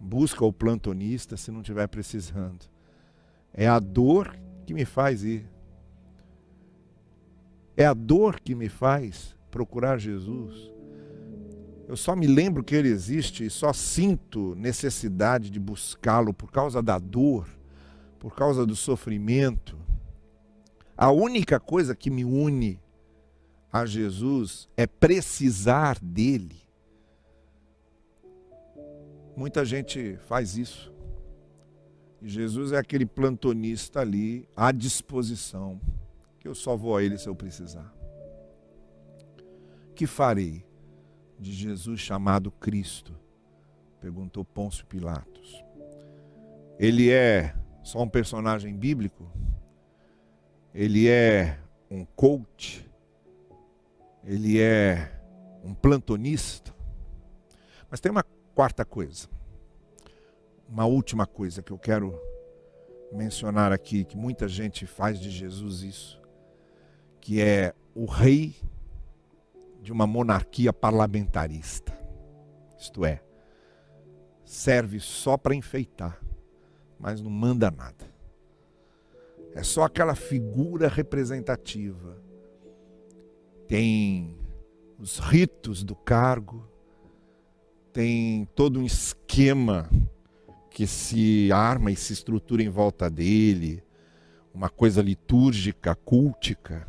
busca 0.00 0.44
o 0.46 0.52
plantonista 0.52 1.36
se 1.36 1.50
não 1.50 1.60
estiver 1.60 1.86
precisando. 1.88 2.72
É 3.54 3.66
a 3.66 3.78
dor 3.78 4.36
que 4.66 4.72
me 4.72 4.84
faz 4.84 5.24
ir. 5.24 5.48
É 7.76 7.84
a 7.84 7.94
dor 7.94 8.40
que 8.40 8.54
me 8.54 8.68
faz 8.68 9.36
procurar 9.50 9.98
Jesus. 9.98 10.70
Eu 11.88 11.96
só 11.96 12.16
me 12.16 12.26
lembro 12.26 12.64
que 12.64 12.74
ele 12.74 12.88
existe 12.88 13.44
e 13.44 13.50
só 13.50 13.72
sinto 13.72 14.54
necessidade 14.54 15.50
de 15.50 15.60
buscá-lo 15.60 16.32
por 16.32 16.50
causa 16.50 16.82
da 16.82 16.98
dor, 16.98 17.46
por 18.18 18.34
causa 18.34 18.64
do 18.64 18.74
sofrimento. 18.74 19.76
A 20.96 21.10
única 21.10 21.58
coisa 21.58 21.94
que 21.94 22.10
me 22.10 22.24
une 22.24 22.80
a 23.72 23.84
Jesus 23.84 24.68
é 24.76 24.86
precisar 24.86 25.98
dele. 26.00 26.62
Muita 29.36 29.64
gente 29.64 30.18
faz 30.28 30.56
isso. 30.56 30.91
E 32.22 32.28
Jesus 32.28 32.72
é 32.72 32.78
aquele 32.78 33.04
plantonista 33.04 34.00
ali 34.00 34.48
à 34.56 34.72
disposição, 34.72 35.80
que 36.38 36.48
eu 36.48 36.54
só 36.54 36.76
vou 36.76 36.96
a 36.96 37.02
ele 37.02 37.18
se 37.18 37.28
eu 37.28 37.34
precisar. 37.34 37.92
Que 39.94 40.06
farei? 40.06 40.64
de 41.42 41.52
Jesus 41.52 42.00
chamado 42.00 42.52
Cristo? 42.52 43.12
Perguntou 44.00 44.44
Pôncio 44.44 44.86
Pilatos. 44.86 45.62
Ele 46.78 47.10
é 47.10 47.54
só 47.82 48.00
um 48.00 48.08
personagem 48.08 48.74
bíblico? 48.76 49.30
Ele 50.72 51.08
é 51.08 51.58
um 51.90 52.04
coach? 52.04 52.88
Ele 54.24 54.60
é 54.60 55.12
um 55.64 55.74
plantonista? 55.74 56.72
Mas 57.90 58.00
tem 58.00 58.10
uma 58.10 58.24
quarta 58.54 58.84
coisa. 58.84 59.28
Uma 60.72 60.86
última 60.86 61.26
coisa 61.26 61.62
que 61.62 61.70
eu 61.70 61.78
quero 61.78 62.18
mencionar 63.12 63.72
aqui, 63.72 64.06
que 64.06 64.16
muita 64.16 64.48
gente 64.48 64.86
faz 64.86 65.20
de 65.20 65.28
Jesus 65.28 65.82
isso, 65.82 66.18
que 67.20 67.42
é 67.42 67.74
o 67.94 68.06
rei 68.06 68.56
de 69.82 69.92
uma 69.92 70.06
monarquia 70.06 70.72
parlamentarista. 70.72 71.92
Isto 72.78 73.04
é, 73.04 73.22
serve 74.46 74.98
só 74.98 75.36
para 75.36 75.54
enfeitar, 75.54 76.18
mas 76.98 77.20
não 77.20 77.30
manda 77.30 77.70
nada. 77.70 78.10
É 79.54 79.62
só 79.62 79.82
aquela 79.82 80.14
figura 80.14 80.88
representativa. 80.88 82.16
Tem 83.68 84.38
os 84.98 85.18
ritos 85.18 85.84
do 85.84 85.94
cargo, 85.94 86.66
tem 87.92 88.46
todo 88.54 88.80
um 88.80 88.86
esquema 88.86 89.90
que 90.72 90.86
se 90.86 91.50
arma 91.52 91.90
e 91.90 91.96
se 91.96 92.12
estrutura 92.12 92.62
em 92.62 92.68
volta 92.68 93.08
dele, 93.08 93.82
uma 94.54 94.68
coisa 94.68 95.02
litúrgica, 95.02 95.94
cultica 95.94 96.86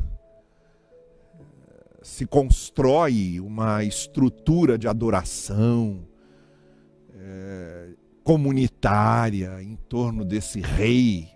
se 2.04 2.26
constrói 2.26 3.40
uma 3.40 3.82
estrutura 3.82 4.76
de 4.76 4.86
adoração. 4.86 6.06
É, 7.14 7.94
comunitária 8.22 9.62
em 9.62 9.76
torno 9.76 10.24
desse 10.24 10.60
rei. 10.60 11.28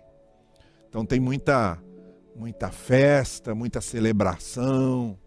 Então 0.87 1.05
tem 1.05 1.19
muita 1.19 1.81
muita 2.35 2.71
festa, 2.71 3.53
muita 3.53 3.81
celebração. 3.81 5.17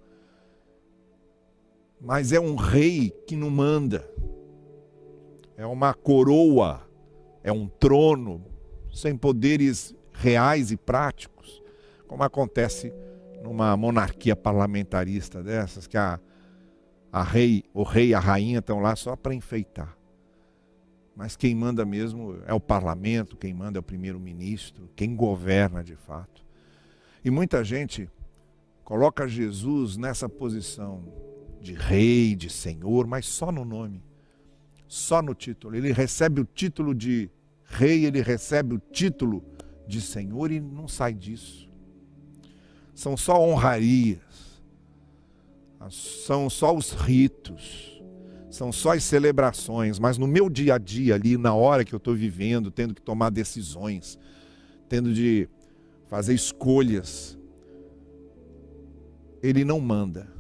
Mas 2.01 2.33
é 2.33 2.41
um 2.41 2.57
rei 2.57 3.11
que 3.27 3.37
não 3.37 3.51
manda. 3.51 4.09
É 5.57 5.67
uma 5.67 5.93
coroa, 5.93 6.89
é 7.43 7.53
um 7.53 7.67
trono 7.67 8.45
sem 8.93 9.17
poderes 9.17 9.95
reais 10.13 10.71
e 10.71 10.77
práticos, 10.77 11.63
como 12.07 12.23
acontece 12.23 12.93
numa 13.43 13.77
monarquia 13.77 14.37
parlamentarista 14.37 15.43
dessas, 15.43 15.87
que 15.87 15.97
a, 15.97 16.21
a 17.11 17.23
rei, 17.23 17.65
o 17.75 17.83
rei 17.83 18.09
e 18.09 18.15
a 18.15 18.21
rainha 18.21 18.61
estão 18.61 18.81
lá 18.81 18.95
só 18.95 19.17
para 19.17 19.35
enfeitar. 19.35 19.97
Mas 21.15 21.37
quem 21.37 21.55
manda 21.55 21.85
mesmo 21.85 22.39
é 22.47 22.55
o 22.55 22.61
parlamento, 22.61 23.37
quem 23.37 23.53
manda 23.53 23.79
é 23.79 23.81
o 23.81 23.83
primeiro-ministro, 23.83 24.89
quem 24.97 25.15
governa 25.15 25.83
de 25.83 25.97
fato. 25.97 26.45
E 27.25 27.31
muita 27.31 27.63
gente 27.63 28.09
coloca 28.85 29.29
Jesus 29.29 29.97
nessa 29.97 30.29
posição 30.29 31.05
de 31.61 31.75
rei, 31.75 32.35
de 32.35 32.51
senhor, 32.51 33.07
mas 33.07 33.27
só 33.27 33.53
no 33.53 33.65
nome, 33.65 34.03
só 34.93 35.23
no 35.23 35.35
título. 35.35 35.75
Ele 35.75 35.91
recebe 35.91 36.43
o 36.43 36.45
título 36.45 36.95
de 36.95 37.31
rei, 37.65 38.05
ele 38.05 38.21
recebe 38.21 38.75
o 38.75 38.79
título 38.79 39.43
de 39.89 40.03
senhor 40.03 40.53
e 40.53 40.61
não 40.61 40.87
sai 40.87 41.15
disso. 41.15 41.67
São 42.95 43.17
só 43.17 43.41
honrarias, 43.41 44.21
são 45.91 46.51
só 46.51 46.77
os 46.77 46.93
ritos, 46.93 48.03
são 48.51 48.71
só 48.71 48.93
as 48.93 49.03
celebrações, 49.03 49.99
mas 49.99 50.19
no 50.19 50.27
meu 50.27 50.51
dia 50.51 50.75
a 50.75 50.79
dia 50.79 51.15
ali, 51.15 51.39
na 51.39 51.55
hora 51.55 51.87
que 51.87 51.95
eu 51.95 51.97
estou 51.97 52.15
vivendo, 52.15 52.71
tendo 52.71 52.95
que 52.95 53.01
tomar 53.01 53.31
decisões, 53.31 54.19
tendo 54.91 55.15
de 55.15 55.49
fazer 56.07 56.35
escolhas. 56.35 57.39
Ele 59.43 59.65
não 59.65 59.81
manda. 59.81 60.31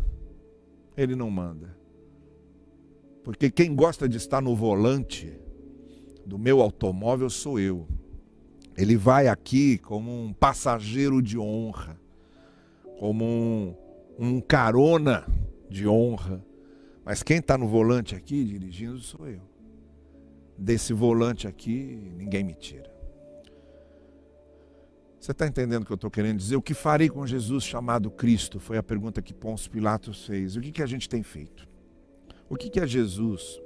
Ele 0.95 1.17
não 1.17 1.31
manda. 1.31 1.82
Porque 3.23 3.51
quem 3.51 3.75
gosta 3.75 4.09
de 4.09 4.17
estar 4.17 4.41
no 4.41 4.55
volante 4.57 5.33
do 6.27 6.39
meu 6.39 6.61
automóvel 6.61 7.31
sou 7.31 7.59
eu. 7.59 7.87
Ele 8.77 8.97
vai 8.97 9.29
aqui 9.29 9.79
como 9.79 10.11
um 10.11 10.33
passageiro 10.33 11.21
de 11.21 11.39
honra, 11.39 12.01
como 12.99 13.25
um, 13.25 13.75
um 14.19 14.41
carona 14.41 15.27
de 15.69 15.87
honra. 15.87 16.45
Mas 17.05 17.23
quem 17.23 17.39
está 17.39 17.59
no 17.59 17.69
volante 17.69 18.15
aqui 18.15 18.45
dirigindo 18.45 18.99
sou 18.99 19.29
eu. 19.29 19.43
Desse 20.57 20.93
volante 20.93 21.47
aqui, 21.47 22.13
ninguém 22.17 22.45
me 22.45 22.55
tira. 22.55 22.91
Você 25.21 25.31
está 25.31 25.47
entendendo 25.47 25.83
o 25.83 25.87
que 25.87 25.93
eu 25.93 25.97
estou 25.97 26.11
querendo 26.11 26.39
dizer? 26.39 26.57
O 26.57 26.63
que 26.63 26.75
farei 26.75 27.09
com 27.09 27.25
Jesus 27.25 27.63
chamado 27.63 28.11
Cristo? 28.11 28.59
Foi 28.59 28.77
a 28.77 28.83
pergunta 28.83 29.23
que 29.23 29.33
Pôncio 29.33 29.71
Pilatos 29.71 30.27
fez. 30.27 30.57
O 30.57 30.61
que, 30.61 30.73
que 30.73 30.83
a 30.83 30.87
gente 30.87 31.09
tem 31.09 31.23
feito? 31.23 31.69
O 32.53 32.55
que, 32.55 32.79
é 32.79 32.87
Jesus 32.87 33.63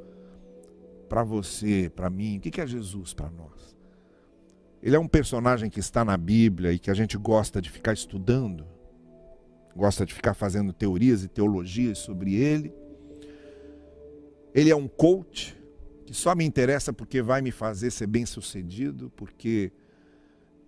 para 1.09 1.25
você, 1.25 1.90
para 1.93 2.09
mim? 2.09 2.37
O 2.37 2.40
que, 2.40 2.52
que 2.52 2.61
é 2.61 2.66
Jesus 2.69 3.12
para 3.12 3.28
nós? 3.28 3.76
Ele 4.81 4.95
é 4.95 4.99
um 4.99 5.09
personagem 5.09 5.69
que 5.69 5.81
está 5.81 6.05
na 6.05 6.16
Bíblia 6.16 6.73
e 6.73 6.78
que 6.78 6.88
a 6.88 6.95
gente 6.95 7.16
gosta 7.16 7.61
de 7.61 7.69
ficar 7.69 7.93
estudando, 7.93 8.64
gosta 9.75 10.07
de 10.07 10.14
ficar 10.14 10.35
fazendo 10.35 10.73
teorias 10.73 11.25
e 11.25 11.28
teologias 11.28 11.99
sobre 11.99 12.37
ele. 12.37 12.73
Ele 14.55 14.71
é 14.71 14.76
um 14.76 14.87
coach 14.87 15.61
que 16.05 16.14
só 16.14 16.33
me 16.37 16.45
interessa 16.45 16.93
porque 16.93 17.21
vai 17.21 17.43
me 17.43 17.50
fazer 17.50 17.90
ser 17.90 18.07
bem 18.07 18.25
sucedido, 18.25 19.11
porque 19.16 19.73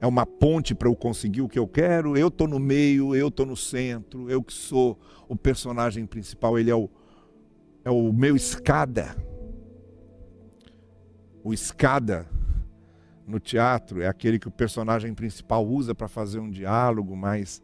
é 0.01 0.09
uma 0.09 0.27
ponte 0.27 0.75
para 0.75 0.89
eu 0.89 0.97
conseguir 0.97 1.43
o 1.43 1.49
que 1.49 1.59
eu 1.59 1.69
quero, 1.69 2.17
eu 2.17 2.27
estou 2.27 2.49
no 2.49 2.59
meio, 2.59 3.15
eu 3.15 3.29
estou 3.29 3.47
no 3.47 3.57
centro, 3.57 4.29
eu 4.29 4.43
que 4.43 4.53
sou 4.53 4.99
o 5.29 5.37
personagem 5.37 6.05
principal, 6.05 6.59
ele 6.59 6.69
é 6.73 6.75
o, 6.75 6.91
é 7.89 7.91
o 7.91 8.13
meu 8.13 8.37
escada. 8.37 9.17
O 11.43 11.53
escada 11.53 12.29
no 13.27 13.41
teatro 13.41 14.01
é 14.01 14.07
aquele 14.07 14.39
que 14.39 14.49
o 14.49 14.51
personagem 14.51 15.15
principal 15.15 15.67
usa 15.67 15.95
para 15.95 16.09
fazer 16.09 16.39
um 16.39 16.51
diálogo, 16.51 17.17
mas 17.17 17.63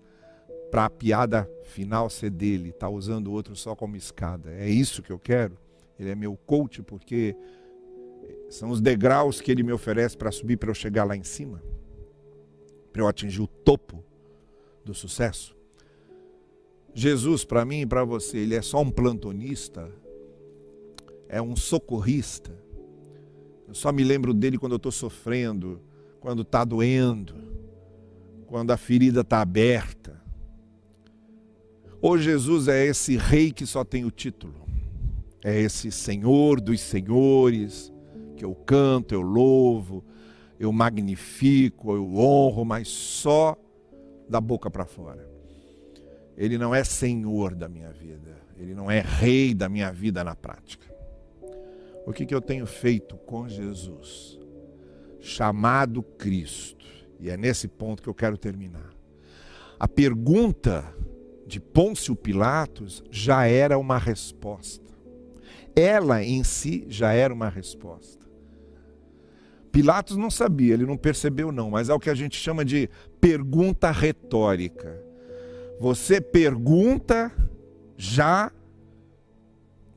para 0.70 0.86
a 0.86 0.90
piada 0.90 1.48
final 1.64 2.08
ser 2.10 2.30
dele, 2.30 2.70
está 2.70 2.88
usando 2.88 3.28
o 3.28 3.32
outro 3.32 3.54
só 3.54 3.74
como 3.76 3.96
escada. 3.96 4.50
É 4.52 4.68
isso 4.68 5.02
que 5.02 5.12
eu 5.12 5.18
quero. 5.18 5.56
Ele 5.98 6.10
é 6.10 6.14
meu 6.14 6.36
coach 6.36 6.82
porque 6.82 7.36
são 8.48 8.70
os 8.70 8.80
degraus 8.80 9.40
que 9.40 9.50
ele 9.50 9.62
me 9.62 9.72
oferece 9.72 10.16
para 10.16 10.32
subir 10.32 10.56
para 10.56 10.70
eu 10.70 10.74
chegar 10.74 11.04
lá 11.04 11.16
em 11.16 11.22
cima 11.22 11.62
para 12.94 13.02
eu 13.02 13.08
atingir 13.08 13.42
o 13.42 13.48
topo 13.48 14.04
do 14.84 14.94
sucesso. 14.94 15.56
Jesus, 16.94 17.44
para 17.44 17.64
mim 17.64 17.80
e 17.80 17.86
para 17.86 18.04
você, 18.04 18.38
ele 18.38 18.54
é 18.54 18.62
só 18.62 18.80
um 18.80 18.88
plantonista, 18.88 19.90
é 21.28 21.40
um 21.40 21.56
socorrista. 21.56 22.52
Eu 23.66 23.74
só 23.74 23.92
me 23.92 24.04
lembro 24.04 24.32
dele 24.32 24.58
quando 24.58 24.72
eu 24.72 24.76
estou 24.76 24.92
sofrendo, 24.92 25.80
quando 26.20 26.42
está 26.42 26.64
doendo, 26.64 27.34
quando 28.46 28.70
a 28.70 28.76
ferida 28.76 29.22
está 29.22 29.40
aberta. 29.40 30.22
Ou 32.00 32.18
Jesus 32.18 32.68
é 32.68 32.84
esse 32.84 33.16
rei 33.16 33.50
que 33.50 33.66
só 33.66 33.82
tem 33.82 34.04
o 34.04 34.10
título, 34.10 34.54
é 35.42 35.58
esse 35.58 35.90
Senhor 35.90 36.60
dos 36.60 36.80
senhores, 36.80 37.92
que 38.36 38.44
eu 38.44 38.54
canto, 38.54 39.14
eu 39.14 39.22
louvo, 39.22 40.04
eu 40.58 40.72
magnifico, 40.72 41.94
eu 41.94 42.14
honro, 42.16 42.64
mas 42.64 42.88
só 42.88 43.56
da 44.28 44.40
boca 44.40 44.70
para 44.70 44.84
fora. 44.84 45.28
Ele 46.36 46.58
não 46.58 46.74
é 46.74 46.82
senhor 46.82 47.54
da 47.54 47.68
minha 47.68 47.90
vida, 47.92 48.36
ele 48.56 48.74
não 48.74 48.90
é 48.90 49.00
rei 49.00 49.54
da 49.54 49.68
minha 49.68 49.92
vida 49.92 50.24
na 50.24 50.34
prática. 50.34 50.93
O 52.06 52.12
que, 52.12 52.26
que 52.26 52.34
eu 52.34 52.40
tenho 52.40 52.66
feito 52.66 53.16
com 53.16 53.48
Jesus? 53.48 54.38
Chamado 55.20 56.02
Cristo. 56.02 56.84
E 57.18 57.30
é 57.30 57.36
nesse 57.36 57.66
ponto 57.66 58.02
que 58.02 58.08
eu 58.08 58.14
quero 58.14 58.36
terminar. 58.36 58.90
A 59.78 59.88
pergunta 59.88 60.84
de 61.46 61.60
Pôncio 61.60 62.14
Pilatos 62.14 63.02
já 63.10 63.46
era 63.46 63.78
uma 63.78 63.98
resposta. 63.98 64.92
Ela 65.74 66.22
em 66.22 66.44
si 66.44 66.84
já 66.88 67.12
era 67.12 67.32
uma 67.32 67.48
resposta. 67.48 68.24
Pilatos 69.72 70.16
não 70.16 70.30
sabia, 70.30 70.74
ele 70.74 70.86
não 70.86 70.96
percebeu 70.96 71.50
não, 71.50 71.70
mas 71.70 71.88
é 71.88 71.94
o 71.94 71.98
que 71.98 72.08
a 72.08 72.14
gente 72.14 72.36
chama 72.36 72.64
de 72.64 72.88
pergunta 73.20 73.90
retórica. 73.90 75.02
Você 75.80 76.20
pergunta 76.20 77.32
já 77.96 78.52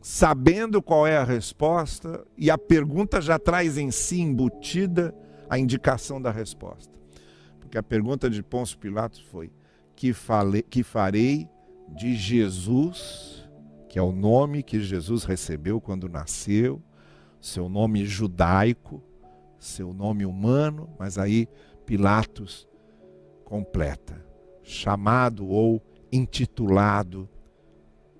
sabendo 0.09 0.81
qual 0.81 1.05
é 1.05 1.17
a 1.17 1.23
resposta 1.25 2.25
e 2.37 2.49
a 2.49 2.57
pergunta 2.57 3.19
já 3.19 3.37
traz 3.37 3.77
em 3.77 3.91
si 3.91 4.21
embutida 4.21 5.13
a 5.49 5.59
indicação 5.59 6.21
da 6.21 6.31
resposta. 6.31 6.97
Porque 7.59 7.77
a 7.77 7.83
pergunta 7.83 8.29
de 8.29 8.41
Pôncio 8.41 8.77
Pilatos 8.77 9.19
foi: 9.19 9.51
que, 9.97 10.13
falei, 10.13 10.61
que 10.61 10.81
farei 10.81 11.49
de 11.89 12.15
Jesus, 12.15 13.49
que 13.89 13.99
é 13.99 14.01
o 14.01 14.13
nome 14.13 14.63
que 14.63 14.79
Jesus 14.79 15.25
recebeu 15.25 15.81
quando 15.81 16.07
nasceu, 16.07 16.81
seu 17.41 17.67
nome 17.67 18.05
judaico, 18.05 19.03
seu 19.59 19.93
nome 19.93 20.25
humano, 20.25 20.89
mas 20.97 21.17
aí 21.17 21.49
Pilatos 21.85 22.65
completa, 23.43 24.25
chamado 24.63 25.45
ou 25.49 25.83
intitulado 26.13 27.27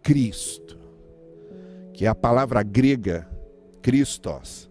Cristo, 0.03 0.86
que 1.97 2.05
é 2.05 2.07
a 2.07 2.13
palavra 2.13 2.61
grega 2.61 3.27
Christos, 3.81 4.69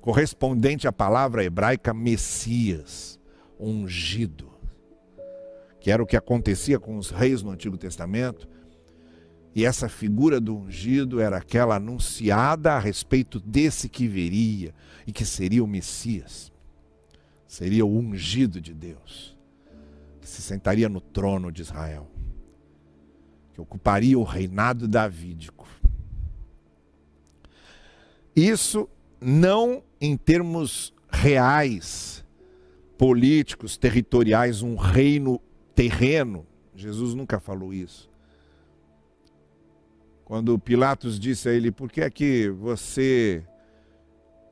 correspondente 0.00 0.88
à 0.88 0.92
palavra 0.92 1.44
hebraica 1.44 1.94
Messias, 1.94 3.20
ungido, 3.56 4.50
que 5.78 5.92
era 5.92 6.02
o 6.02 6.06
que 6.06 6.16
acontecia 6.16 6.80
com 6.80 6.96
os 6.98 7.10
reis 7.10 7.40
no 7.40 7.52
Antigo 7.52 7.78
Testamento, 7.78 8.48
e 9.54 9.64
essa 9.64 9.88
figura 9.88 10.40
do 10.40 10.56
ungido 10.56 11.20
era 11.20 11.36
aquela 11.36 11.76
anunciada 11.76 12.72
a 12.72 12.80
respeito 12.80 13.38
desse 13.38 13.88
que 13.88 14.08
viria 14.08 14.74
e 15.06 15.12
que 15.12 15.24
seria 15.24 15.62
o 15.62 15.68
Messias. 15.68 16.50
Seria 17.46 17.86
o 17.86 17.96
ungido 17.96 18.60
de 18.60 18.74
Deus, 18.74 19.38
que 20.20 20.28
se 20.28 20.42
sentaria 20.42 20.88
no 20.88 21.00
trono 21.00 21.52
de 21.52 21.62
Israel, 21.62 22.10
que 23.54 23.60
ocuparia 23.60 24.18
o 24.18 24.24
reinado 24.24 24.88
davídico. 24.88 25.62
Isso 28.34 28.88
não 29.20 29.82
em 30.00 30.16
termos 30.16 30.94
reais, 31.10 32.24
políticos, 32.96 33.76
territoriais, 33.76 34.62
um 34.62 34.76
reino 34.76 35.40
terreno. 35.74 36.46
Jesus 36.74 37.14
nunca 37.14 37.38
falou 37.38 37.72
isso 37.72 38.12
quando 40.32 40.58
Pilatos 40.58 41.20
disse 41.20 41.46
a 41.50 41.52
ele: 41.52 41.70
Por 41.70 41.92
que 41.92 42.00
é 42.00 42.08
que 42.08 42.48
você 42.48 43.44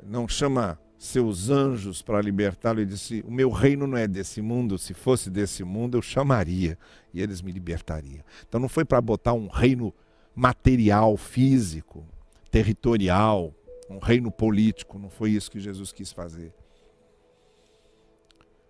não 0.06 0.28
chama 0.28 0.78
seus 0.98 1.48
anjos 1.48 2.02
para 2.02 2.20
libertá-lo 2.20 2.82
e 2.82 2.84
disse: 2.84 3.24
O 3.26 3.30
meu 3.30 3.48
reino 3.48 3.86
não 3.86 3.96
é 3.96 4.06
desse 4.06 4.42
mundo, 4.42 4.76
se 4.76 4.92
fosse 4.92 5.30
desse 5.30 5.64
mundo 5.64 5.96
eu 5.96 6.02
chamaria 6.02 6.76
e 7.14 7.22
eles 7.22 7.40
me 7.40 7.50
libertariam. 7.50 8.22
Então 8.46 8.60
não 8.60 8.68
foi 8.68 8.84
para 8.84 9.00
botar 9.00 9.32
um 9.32 9.48
reino 9.48 9.90
material, 10.36 11.16
físico, 11.16 12.04
territorial, 12.50 13.54
um 13.90 13.98
reino 13.98 14.30
político, 14.30 14.98
não 14.98 15.10
foi 15.10 15.32
isso 15.32 15.50
que 15.50 15.58
Jesus 15.58 15.92
quis 15.92 16.12
fazer. 16.12 16.54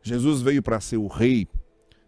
Jesus 0.02 0.40
veio 0.40 0.62
para 0.62 0.80
ser 0.80 0.96
o 0.96 1.06
rei 1.06 1.46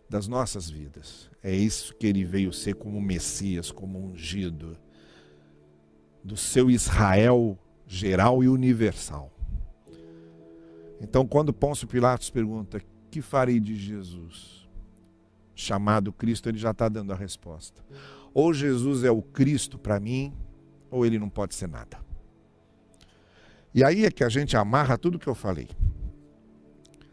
das 0.09 0.27
nossas 0.27 0.69
vidas. 0.69 1.31
É 1.43 1.55
isso 1.55 1.95
que 1.95 2.07
ele 2.07 2.25
veio 2.25 2.53
ser 2.53 2.75
como 2.75 3.01
Messias, 3.03 3.71
como 3.71 3.99
ungido 3.99 4.79
do 6.25 6.37
seu 6.37 6.71
Israel 6.71 7.59
geral 7.87 8.43
e 8.43 8.49
universal. 8.49 9.31
Então, 10.99 11.27
quando 11.27 11.53
Pôncio 11.53 11.87
Pilatos 11.87 12.31
pergunta: 12.31 12.81
Que 13.11 13.21
farei 13.21 13.61
de 13.61 13.75
Jesus? 13.75 14.67
Chamado 15.55 16.13
Cristo, 16.13 16.49
ele 16.49 16.59
já 16.59 16.71
está 16.71 16.89
dando 16.89 17.13
a 17.13 17.17
resposta. 17.17 17.85
Ou 18.33 18.55
Jesus 18.55 19.05
é 19.05 19.11
o 19.11 19.21
Cristo 19.21 19.79
para 19.79 20.01
mim, 20.01 20.33
ou 20.91 21.05
ele 21.05 21.19
não 21.19 21.29
pode 21.29 21.55
ser 21.55 21.69
nada. 21.69 22.12
E 23.75 23.83
aí 23.83 24.05
é 24.05 24.11
que 24.11 24.23
a 24.23 24.29
gente 24.29 24.57
amarra 24.57 24.99
tudo 24.99 25.19
que 25.19 25.27
eu 25.27 25.35
falei. 25.35 25.69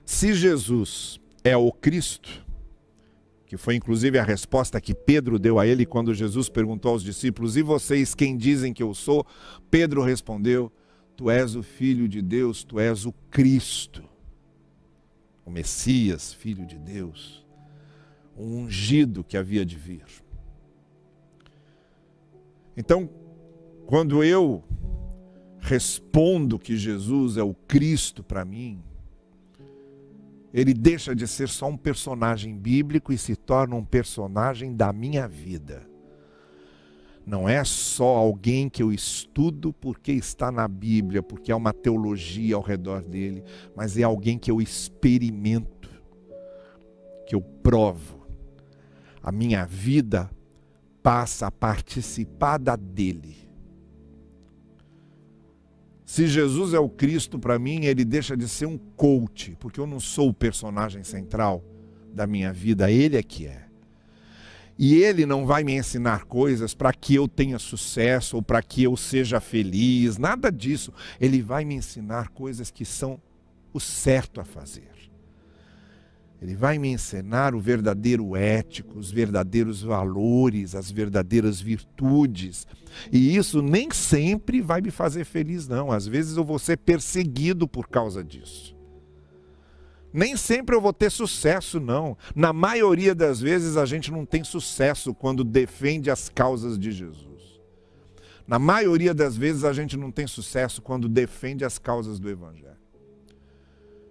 Se 0.05 0.33
Jesus 0.33 1.19
é 1.43 1.55
o 1.55 1.71
Cristo, 1.71 2.45
que 3.45 3.57
foi 3.57 3.75
inclusive 3.75 4.19
a 4.19 4.23
resposta 4.23 4.79
que 4.81 4.93
Pedro 4.93 5.39
deu 5.39 5.57
a 5.57 5.65
ele 5.65 5.85
quando 5.85 6.13
Jesus 6.13 6.49
perguntou 6.49 6.91
aos 6.91 7.03
discípulos: 7.03 7.55
E 7.55 7.61
vocês 7.61 8.13
quem 8.13 8.37
dizem 8.37 8.73
que 8.73 8.83
eu 8.83 8.93
sou? 8.93 9.25
Pedro 9.71 10.03
respondeu: 10.03 10.71
Tu 11.15 11.29
és 11.29 11.55
o 11.55 11.63
Filho 11.63 12.07
de 12.07 12.21
Deus, 12.21 12.63
tu 12.63 12.79
és 12.79 13.05
o 13.05 13.13
Cristo, 13.31 14.03
o 15.45 15.49
Messias, 15.49 16.33
Filho 16.33 16.65
de 16.65 16.77
Deus, 16.77 17.45
o 18.35 18.43
ungido 18.43 19.23
que 19.23 19.37
havia 19.37 19.65
de 19.65 19.75
vir. 19.75 20.05
Então, 22.75 23.09
quando 23.85 24.23
eu 24.23 24.63
respondo 25.69 26.57
que 26.57 26.75
Jesus 26.75 27.37
é 27.37 27.43
o 27.43 27.53
Cristo 27.53 28.23
para 28.23 28.43
mim, 28.43 28.81
ele 30.53 30.73
deixa 30.73 31.15
de 31.15 31.27
ser 31.27 31.47
só 31.47 31.67
um 31.67 31.77
personagem 31.77 32.57
bíblico 32.57 33.13
e 33.13 33.17
se 33.17 33.35
torna 33.35 33.75
um 33.75 33.85
personagem 33.85 34.75
da 34.75 34.91
minha 34.91 35.27
vida 35.27 35.89
não 37.29 37.47
é 37.47 37.63
só 37.63 38.17
alguém 38.17 38.67
que 38.67 38.81
eu 38.81 38.91
estudo 38.91 39.71
porque 39.71 40.11
está 40.11 40.51
na 40.51 40.67
Bíblia, 40.67 41.21
porque 41.21 41.51
há 41.51 41.55
uma 41.55 41.71
teologia 41.71 42.55
ao 42.55 42.61
redor 42.63 43.03
dele, 43.03 43.43
mas 43.75 43.97
é 43.99 44.01
alguém 44.01 44.39
que 44.39 44.49
eu 44.49 44.59
experimento, 44.59 45.91
que 47.27 47.35
eu 47.35 47.41
provo. 47.41 48.27
A 49.21 49.31
minha 49.31 49.63
vida 49.63 50.27
passa 51.03 51.45
a 51.45 51.51
participar 51.51 52.57
da 52.57 52.75
dele. 52.75 53.48
Se 56.09 56.25
Jesus 56.25 56.73
é 56.73 56.79
o 56.79 56.89
Cristo 56.89 57.37
para 57.37 57.59
mim, 57.59 57.85
ele 57.85 58.03
deixa 58.03 58.35
de 58.35 58.49
ser 58.49 58.65
um 58.65 58.79
coach, 58.79 59.55
porque 59.59 59.79
eu 59.79 59.85
não 59.85 59.99
sou 59.99 60.29
o 60.29 60.33
personagem 60.33 61.03
central 61.03 61.63
da 62.11 62.25
minha 62.25 62.51
vida, 62.51 62.89
ele 62.89 63.15
é 63.15 63.21
que 63.21 63.45
é. 63.45 63.67
E 64.75 65.03
ele 65.03 65.23
não 65.23 65.45
vai 65.45 65.63
me 65.63 65.75
ensinar 65.75 66.25
coisas 66.25 66.73
para 66.73 66.91
que 66.91 67.13
eu 67.13 67.27
tenha 67.27 67.59
sucesso 67.59 68.37
ou 68.37 68.41
para 68.41 68.59
que 68.63 68.81
eu 68.81 68.97
seja 68.97 69.39
feliz, 69.39 70.17
nada 70.17 70.51
disso. 70.51 70.91
Ele 71.21 71.43
vai 71.43 71.63
me 71.63 71.75
ensinar 71.75 72.29
coisas 72.29 72.71
que 72.71 72.85
são 72.85 73.21
o 73.71 73.79
certo 73.79 74.41
a 74.41 74.43
fazer. 74.43 74.89
Ele 76.41 76.55
vai 76.55 76.77
me 76.77 76.87
ensinar 76.87 77.53
o 77.53 77.59
verdadeiro 77.59 78.35
ético, 78.35 78.97
os 78.97 79.11
verdadeiros 79.11 79.81
valores, 79.81 80.73
as 80.73 80.89
verdadeiras 80.89 81.59
virtudes. 81.59 82.65
E 83.11 83.35
isso 83.35 83.61
nem 83.61 83.91
sempre 83.91 84.61
vai 84.61 84.79
me 84.79 84.89
fazer 84.89 85.25
feliz, 85.25 85.67
não. 85.67 85.91
Às 85.91 86.07
vezes 86.07 86.37
eu 86.37 86.45
vou 86.45 86.57
ser 86.57 86.77
perseguido 86.77 87.67
por 87.67 87.89
causa 87.89 88.23
disso. 88.23 88.75
Nem 90.13 90.37
sempre 90.37 90.75
eu 90.75 90.81
vou 90.81 90.93
ter 90.93 91.11
sucesso, 91.11 91.79
não. 91.79 92.17
Na 92.33 92.53
maioria 92.53 93.13
das 93.13 93.41
vezes 93.41 93.75
a 93.75 93.85
gente 93.85 94.09
não 94.09 94.25
tem 94.25 94.43
sucesso 94.43 95.13
quando 95.13 95.43
defende 95.43 96.09
as 96.09 96.29
causas 96.29 96.79
de 96.79 96.91
Jesus. 96.91 97.59
Na 98.47 98.57
maioria 98.57 99.13
das 99.13 99.37
vezes 99.37 99.63
a 99.63 99.73
gente 99.73 99.95
não 99.95 100.09
tem 100.09 100.25
sucesso 100.25 100.81
quando 100.81 101.07
defende 101.07 101.63
as 101.63 101.77
causas 101.77 102.17
do 102.17 102.29
Evangelho. 102.29 102.78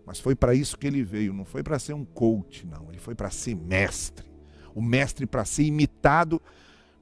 Mas 0.08 0.18
foi 0.18 0.34
para 0.34 0.54
isso 0.54 0.78
que 0.78 0.86
ele 0.86 1.02
veio, 1.02 1.34
não 1.34 1.44
foi 1.44 1.62
para 1.62 1.78
ser 1.78 1.92
um 1.92 2.02
coach, 2.02 2.66
não. 2.66 2.88
Ele 2.88 2.98
foi 2.98 3.14
para 3.14 3.28
ser 3.28 3.54
mestre. 3.54 4.24
O 4.74 4.80
mestre 4.80 5.26
para 5.26 5.44
ser 5.44 5.64
imitado 5.64 6.40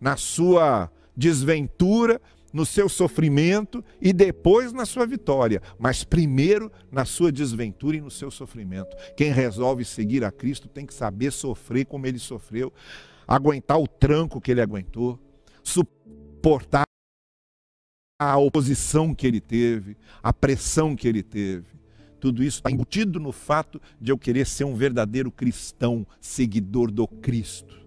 na 0.00 0.16
sua 0.16 0.90
desventura, 1.16 2.20
no 2.52 2.66
seu 2.66 2.88
sofrimento 2.88 3.84
e 4.00 4.12
depois 4.12 4.72
na 4.72 4.84
sua 4.84 5.06
vitória, 5.06 5.62
mas 5.78 6.02
primeiro 6.02 6.72
na 6.90 7.04
sua 7.04 7.30
desventura 7.30 7.96
e 7.96 8.00
no 8.00 8.10
seu 8.10 8.28
sofrimento. 8.28 8.96
Quem 9.16 9.30
resolve 9.30 9.84
seguir 9.84 10.24
a 10.24 10.32
Cristo 10.32 10.66
tem 10.66 10.84
que 10.84 10.92
saber 10.92 11.30
sofrer 11.30 11.86
como 11.86 12.08
ele 12.08 12.18
sofreu, 12.18 12.72
aguentar 13.24 13.78
o 13.78 13.86
tranco 13.86 14.40
que 14.40 14.50
ele 14.50 14.60
aguentou, 14.60 15.16
suportar 15.62 16.82
a 18.20 18.36
oposição 18.36 19.14
que 19.14 19.28
ele 19.28 19.40
teve, 19.40 19.96
a 20.20 20.32
pressão 20.32 20.96
que 20.96 21.06
ele 21.06 21.22
teve. 21.22 21.75
Tudo 22.18 22.42
isso 22.42 22.58
está 22.58 22.70
embutido 22.70 23.20
no 23.20 23.32
fato 23.32 23.80
de 24.00 24.10
eu 24.10 24.18
querer 24.18 24.46
ser 24.46 24.64
um 24.64 24.74
verdadeiro 24.74 25.30
cristão, 25.30 26.06
seguidor 26.20 26.90
do 26.90 27.06
Cristo. 27.06 27.86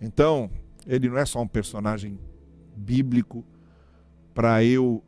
Então, 0.00 0.50
ele 0.86 1.08
não 1.08 1.18
é 1.18 1.26
só 1.26 1.42
um 1.42 1.48
personagem 1.48 2.18
bíblico 2.76 3.44
para 4.32 4.62
eu 4.64 5.02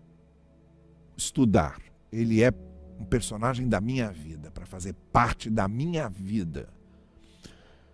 estudar. 1.17 1.81
Ele 2.13 2.43
é 2.43 2.53
um 2.99 3.05
personagem 3.05 3.69
da 3.69 3.81
minha 3.81 4.11
vida, 4.11 4.51
para 4.51 4.67
fazer 4.67 4.95
parte 5.13 5.49
da 5.49 5.67
minha 5.69 6.09
vida. 6.09 6.69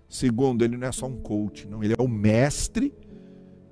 Segundo, 0.09 0.64
ele 0.64 0.77
não 0.77 0.87
é 0.87 0.92
só 0.92 1.07
um 1.07 1.21
coach, 1.21 1.66
não, 1.66 1.83
ele 1.83 1.95
é 1.97 2.03
o 2.03 2.09
mestre 2.09 2.92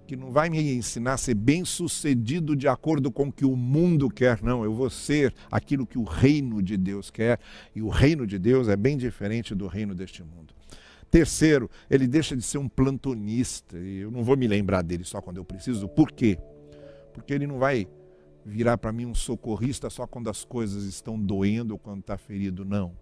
que 0.06 0.16
não 0.16 0.30
vai 0.30 0.50
me 0.50 0.74
ensinar 0.74 1.14
a 1.14 1.16
ser 1.16 1.34
bem-sucedido 1.34 2.54
de 2.54 2.68
acordo 2.68 3.10
com 3.10 3.28
o 3.28 3.32
que 3.32 3.44
o 3.44 3.56
mundo 3.56 4.08
quer, 4.10 4.42
não. 4.42 4.64
Eu 4.64 4.74
vou 4.74 4.90
ser 4.90 5.34
aquilo 5.50 5.86
que 5.86 5.98
o 5.98 6.04
reino 6.04 6.62
de 6.62 6.76
Deus 6.76 7.10
quer, 7.10 7.40
e 7.74 7.82
o 7.82 7.88
reino 7.88 8.26
de 8.26 8.38
Deus 8.38 8.68
é 8.68 8.76
bem 8.76 8.96
diferente 8.96 9.54
do 9.54 9.66
reino 9.66 9.94
deste 9.94 10.22
mundo. 10.22 10.54
Terceiro, 11.10 11.70
ele 11.88 12.08
deixa 12.08 12.36
de 12.36 12.42
ser 12.42 12.58
um 12.58 12.68
plantonista. 12.68 13.78
E 13.78 13.98
eu 13.98 14.10
não 14.10 14.24
vou 14.24 14.36
me 14.36 14.48
lembrar 14.48 14.82
dele 14.82 15.04
só 15.04 15.20
quando 15.20 15.36
eu 15.36 15.44
preciso. 15.44 15.88
Por 15.88 16.10
quê? 16.10 16.36
Porque 17.12 17.32
ele 17.32 17.46
não 17.46 17.58
vai 17.58 17.86
virar 18.44 18.76
para 18.76 18.92
mim 18.92 19.06
um 19.06 19.14
socorrista 19.14 19.88
só 19.88 20.08
quando 20.08 20.28
as 20.28 20.44
coisas 20.44 20.82
estão 20.84 21.18
doendo 21.18 21.74
ou 21.74 21.78
quando 21.78 22.00
está 22.00 22.18
ferido. 22.18 22.64
Não. 22.64 22.96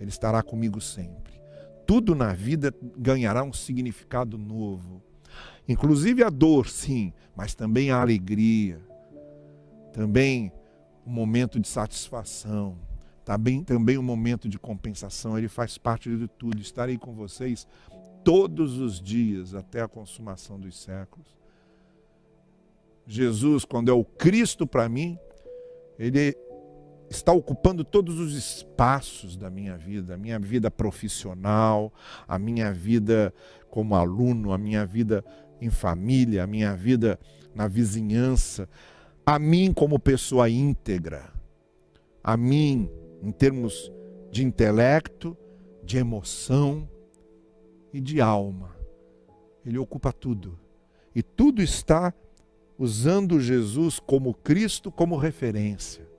Ele 0.00 0.08
estará 0.08 0.42
comigo 0.42 0.80
sempre. 0.80 1.34
Tudo 1.86 2.14
na 2.14 2.32
vida 2.32 2.74
ganhará 2.96 3.44
um 3.44 3.52
significado 3.52 4.38
novo. 4.38 5.02
Inclusive 5.68 6.22
a 6.22 6.30
dor, 6.30 6.68
sim, 6.68 7.12
mas 7.36 7.54
também 7.54 7.90
a 7.90 8.00
alegria. 8.00 8.80
Também 9.92 10.52
um 11.06 11.10
momento 11.10 11.60
de 11.60 11.68
satisfação 11.68 12.78
também, 13.24 13.62
também 13.62 13.96
um 13.98 14.02
momento 14.02 14.48
de 14.48 14.58
compensação, 14.58 15.38
ele 15.38 15.48
faz 15.48 15.78
parte 15.78 16.14
de 16.14 16.28
tudo. 16.28 16.60
Estarei 16.60 16.98
com 16.98 17.12
vocês 17.14 17.66
todos 18.24 18.78
os 18.78 19.00
dias 19.00 19.54
até 19.54 19.80
a 19.80 19.88
consumação 19.88 20.58
dos 20.58 20.80
séculos. 20.80 21.26
Jesus, 23.06 23.64
quando 23.64 23.90
é 23.90 23.92
o 23.92 24.04
Cristo 24.04 24.66
para 24.66 24.88
mim, 24.88 25.18
ele 25.98 26.36
está 27.12 27.32
ocupando 27.32 27.84
todos 27.84 28.18
os 28.18 28.34
espaços 28.34 29.36
da 29.36 29.50
minha 29.50 29.76
vida, 29.76 30.14
a 30.14 30.16
minha 30.16 30.38
vida 30.38 30.70
profissional, 30.70 31.92
a 32.26 32.38
minha 32.38 32.72
vida 32.72 33.32
como 33.70 33.94
aluno, 33.94 34.52
a 34.52 34.58
minha 34.58 34.84
vida 34.86 35.24
em 35.60 35.70
família, 35.70 36.42
a 36.42 36.46
minha 36.46 36.74
vida 36.74 37.20
na 37.54 37.68
vizinhança, 37.68 38.68
a 39.24 39.38
mim 39.38 39.72
como 39.72 39.98
pessoa 39.98 40.48
íntegra, 40.48 41.30
a 42.24 42.36
mim 42.36 42.90
em 43.22 43.30
termos 43.30 43.92
de 44.30 44.42
intelecto, 44.42 45.36
de 45.84 45.98
emoção 45.98 46.88
e 47.92 48.00
de 48.00 48.20
alma. 48.20 48.74
Ele 49.64 49.78
ocupa 49.78 50.12
tudo. 50.12 50.58
E 51.14 51.22
tudo 51.22 51.62
está 51.62 52.12
usando 52.78 53.38
Jesus 53.38 54.00
como 54.00 54.32
Cristo 54.32 54.90
como 54.90 55.16
referência. 55.16 56.11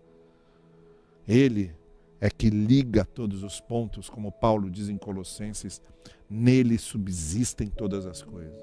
Ele 1.27 1.75
é 2.19 2.29
que 2.29 2.49
liga 2.49 3.03
todos 3.03 3.43
os 3.43 3.59
pontos, 3.59 4.09
como 4.09 4.31
Paulo 4.31 4.69
diz 4.69 4.89
em 4.89 4.97
Colossenses, 4.97 5.81
nele 6.29 6.77
subsistem 6.77 7.67
todas 7.67 8.05
as 8.05 8.21
coisas. 8.21 8.61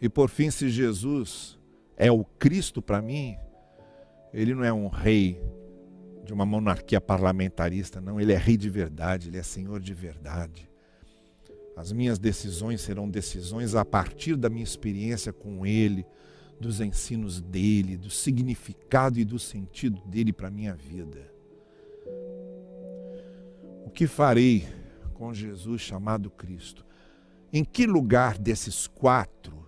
E 0.00 0.08
por 0.08 0.28
fim, 0.28 0.50
se 0.50 0.68
Jesus 0.68 1.58
é 1.96 2.10
o 2.10 2.24
Cristo 2.24 2.80
para 2.80 3.02
mim, 3.02 3.36
ele 4.32 4.54
não 4.54 4.64
é 4.64 4.72
um 4.72 4.88
rei 4.88 5.40
de 6.24 6.32
uma 6.32 6.46
monarquia 6.46 7.00
parlamentarista, 7.00 8.00
não, 8.00 8.20
ele 8.20 8.32
é 8.32 8.36
rei 8.36 8.56
de 8.56 8.70
verdade, 8.70 9.28
ele 9.28 9.38
é 9.38 9.42
senhor 9.42 9.80
de 9.80 9.92
verdade. 9.92 10.70
As 11.76 11.92
minhas 11.92 12.18
decisões 12.18 12.80
serão 12.80 13.08
decisões 13.08 13.74
a 13.74 13.84
partir 13.84 14.36
da 14.36 14.48
minha 14.48 14.64
experiência 14.64 15.32
com 15.32 15.66
ele, 15.66 16.06
dos 16.62 16.80
ensinos 16.80 17.40
dele, 17.40 17.96
do 17.96 18.08
significado 18.08 19.18
e 19.18 19.24
do 19.24 19.38
sentido 19.38 20.00
dele 20.06 20.32
para 20.32 20.46
a 20.46 20.50
minha 20.50 20.74
vida. 20.74 21.30
O 23.84 23.90
que 23.90 24.06
farei 24.06 24.66
com 25.12 25.34
Jesus 25.34 25.82
chamado 25.82 26.30
Cristo? 26.30 26.86
Em 27.52 27.64
que 27.64 27.84
lugar 27.84 28.38
desses 28.38 28.86
quatro 28.86 29.66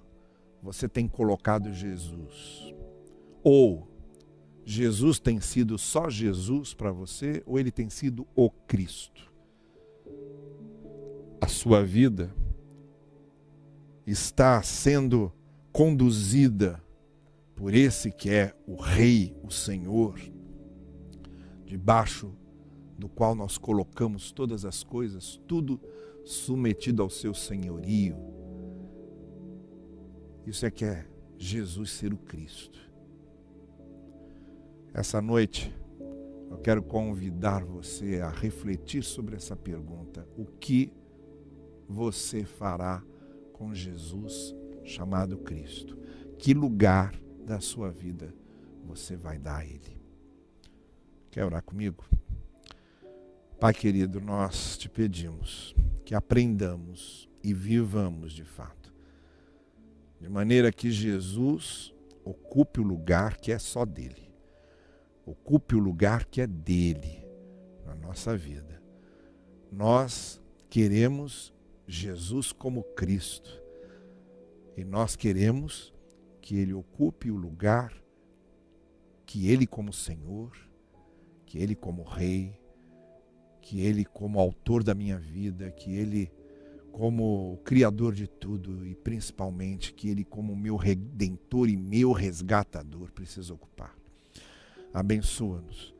você 0.62 0.88
tem 0.88 1.08
colocado 1.08 1.72
Jesus? 1.72 2.72
Ou 3.42 3.86
Jesus 4.64 5.18
tem 5.18 5.40
sido 5.40 5.76
só 5.76 6.08
Jesus 6.08 6.72
para 6.72 6.92
você 6.92 7.42
ou 7.44 7.58
ele 7.58 7.72
tem 7.72 7.90
sido 7.90 8.26
o 8.36 8.48
Cristo? 8.48 9.30
A 11.40 11.48
sua 11.48 11.84
vida 11.84 12.32
está 14.06 14.62
sendo 14.62 15.30
conduzida 15.72 16.83
por 17.54 17.74
esse 17.74 18.10
que 18.10 18.30
é 18.30 18.54
o 18.66 18.74
Rei, 18.74 19.36
o 19.42 19.50
Senhor, 19.50 20.18
debaixo 21.64 22.34
do 22.98 23.08
qual 23.08 23.34
nós 23.34 23.58
colocamos 23.58 24.32
todas 24.32 24.64
as 24.64 24.82
coisas, 24.82 25.40
tudo 25.46 25.80
submetido 26.24 27.02
ao 27.02 27.10
seu 27.10 27.34
senhorio. 27.34 28.16
Isso 30.46 30.66
é 30.66 30.70
que 30.70 30.84
é 30.84 31.06
Jesus 31.36 31.90
ser 31.90 32.12
o 32.12 32.18
Cristo. 32.18 32.78
Essa 34.92 35.20
noite, 35.20 35.74
eu 36.50 36.58
quero 36.58 36.82
convidar 36.82 37.64
você 37.64 38.20
a 38.20 38.28
refletir 38.28 39.02
sobre 39.02 39.36
essa 39.36 39.56
pergunta: 39.56 40.26
o 40.36 40.44
que 40.44 40.92
você 41.88 42.44
fará 42.44 43.02
com 43.52 43.74
Jesus 43.74 44.54
chamado 44.84 45.38
Cristo? 45.38 45.98
Que 46.38 46.54
lugar 46.54 47.23
da 47.44 47.60
sua 47.60 47.90
vida 47.90 48.34
você 48.84 49.16
vai 49.16 49.38
dar 49.38 49.58
a 49.58 49.64
Ele? 49.64 50.00
Quer 51.30 51.44
orar 51.44 51.62
comigo? 51.62 52.04
Pai 53.60 53.72
querido, 53.72 54.20
nós 54.20 54.76
te 54.76 54.88
pedimos 54.88 55.74
que 56.04 56.14
aprendamos 56.14 57.28
e 57.42 57.54
vivamos 57.54 58.32
de 58.32 58.44
fato, 58.44 58.92
de 60.20 60.28
maneira 60.28 60.72
que 60.72 60.90
Jesus 60.90 61.94
ocupe 62.24 62.80
o 62.80 62.84
lugar 62.84 63.36
que 63.36 63.52
é 63.52 63.58
só 63.58 63.84
dele 63.84 64.24
ocupe 65.26 65.74
o 65.74 65.78
lugar 65.78 66.24
que 66.26 66.40
é 66.40 66.46
dele 66.46 67.26
na 67.84 67.94
nossa 67.94 68.36
vida. 68.36 68.82
Nós 69.70 70.40
queremos 70.68 71.52
Jesus 71.86 72.52
como 72.52 72.82
Cristo 72.82 73.62
e 74.76 74.84
nós 74.84 75.16
queremos 75.16 75.93
que 76.44 76.58
ele 76.58 76.74
ocupe 76.74 77.30
o 77.30 77.36
lugar 77.36 77.90
que 79.24 79.48
ele 79.48 79.66
como 79.66 79.94
Senhor, 79.94 80.52
que 81.46 81.56
ele 81.56 81.74
como 81.74 82.02
Rei, 82.02 82.60
que 83.62 83.80
ele 83.80 84.04
como 84.04 84.38
autor 84.38 84.84
da 84.84 84.94
minha 84.94 85.18
vida, 85.18 85.70
que 85.70 85.96
ele 85.96 86.30
como 86.92 87.58
criador 87.64 88.12
de 88.12 88.28
tudo 88.28 88.86
e 88.86 88.94
principalmente 88.94 89.94
que 89.94 90.10
ele 90.10 90.22
como 90.22 90.54
meu 90.54 90.76
redentor 90.76 91.66
e 91.66 91.78
meu 91.78 92.12
resgatador 92.12 93.10
precisa 93.10 93.54
ocupar 93.54 93.96
abençoa-nos, 94.92 95.94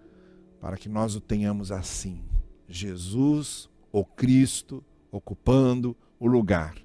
para 0.61 0.77
que 0.77 0.91
nós 0.91 1.17
o 1.17 1.21
tenhamos 1.23 1.73
assim. 1.73 2.23
Jesus, 2.69 3.69
o 3.91 4.05
Cristo, 4.05 4.85
ocupando 5.11 5.97
o 6.21 6.27
lugar 6.27 6.77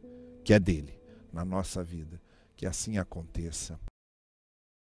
que 0.46 0.54
é 0.54 0.60
dele 0.60 0.98
na 1.32 1.44
nossa 1.44 1.84
vida. 1.84 2.20
Que 2.60 2.66
assim 2.66 2.98
aconteça. 2.98 3.80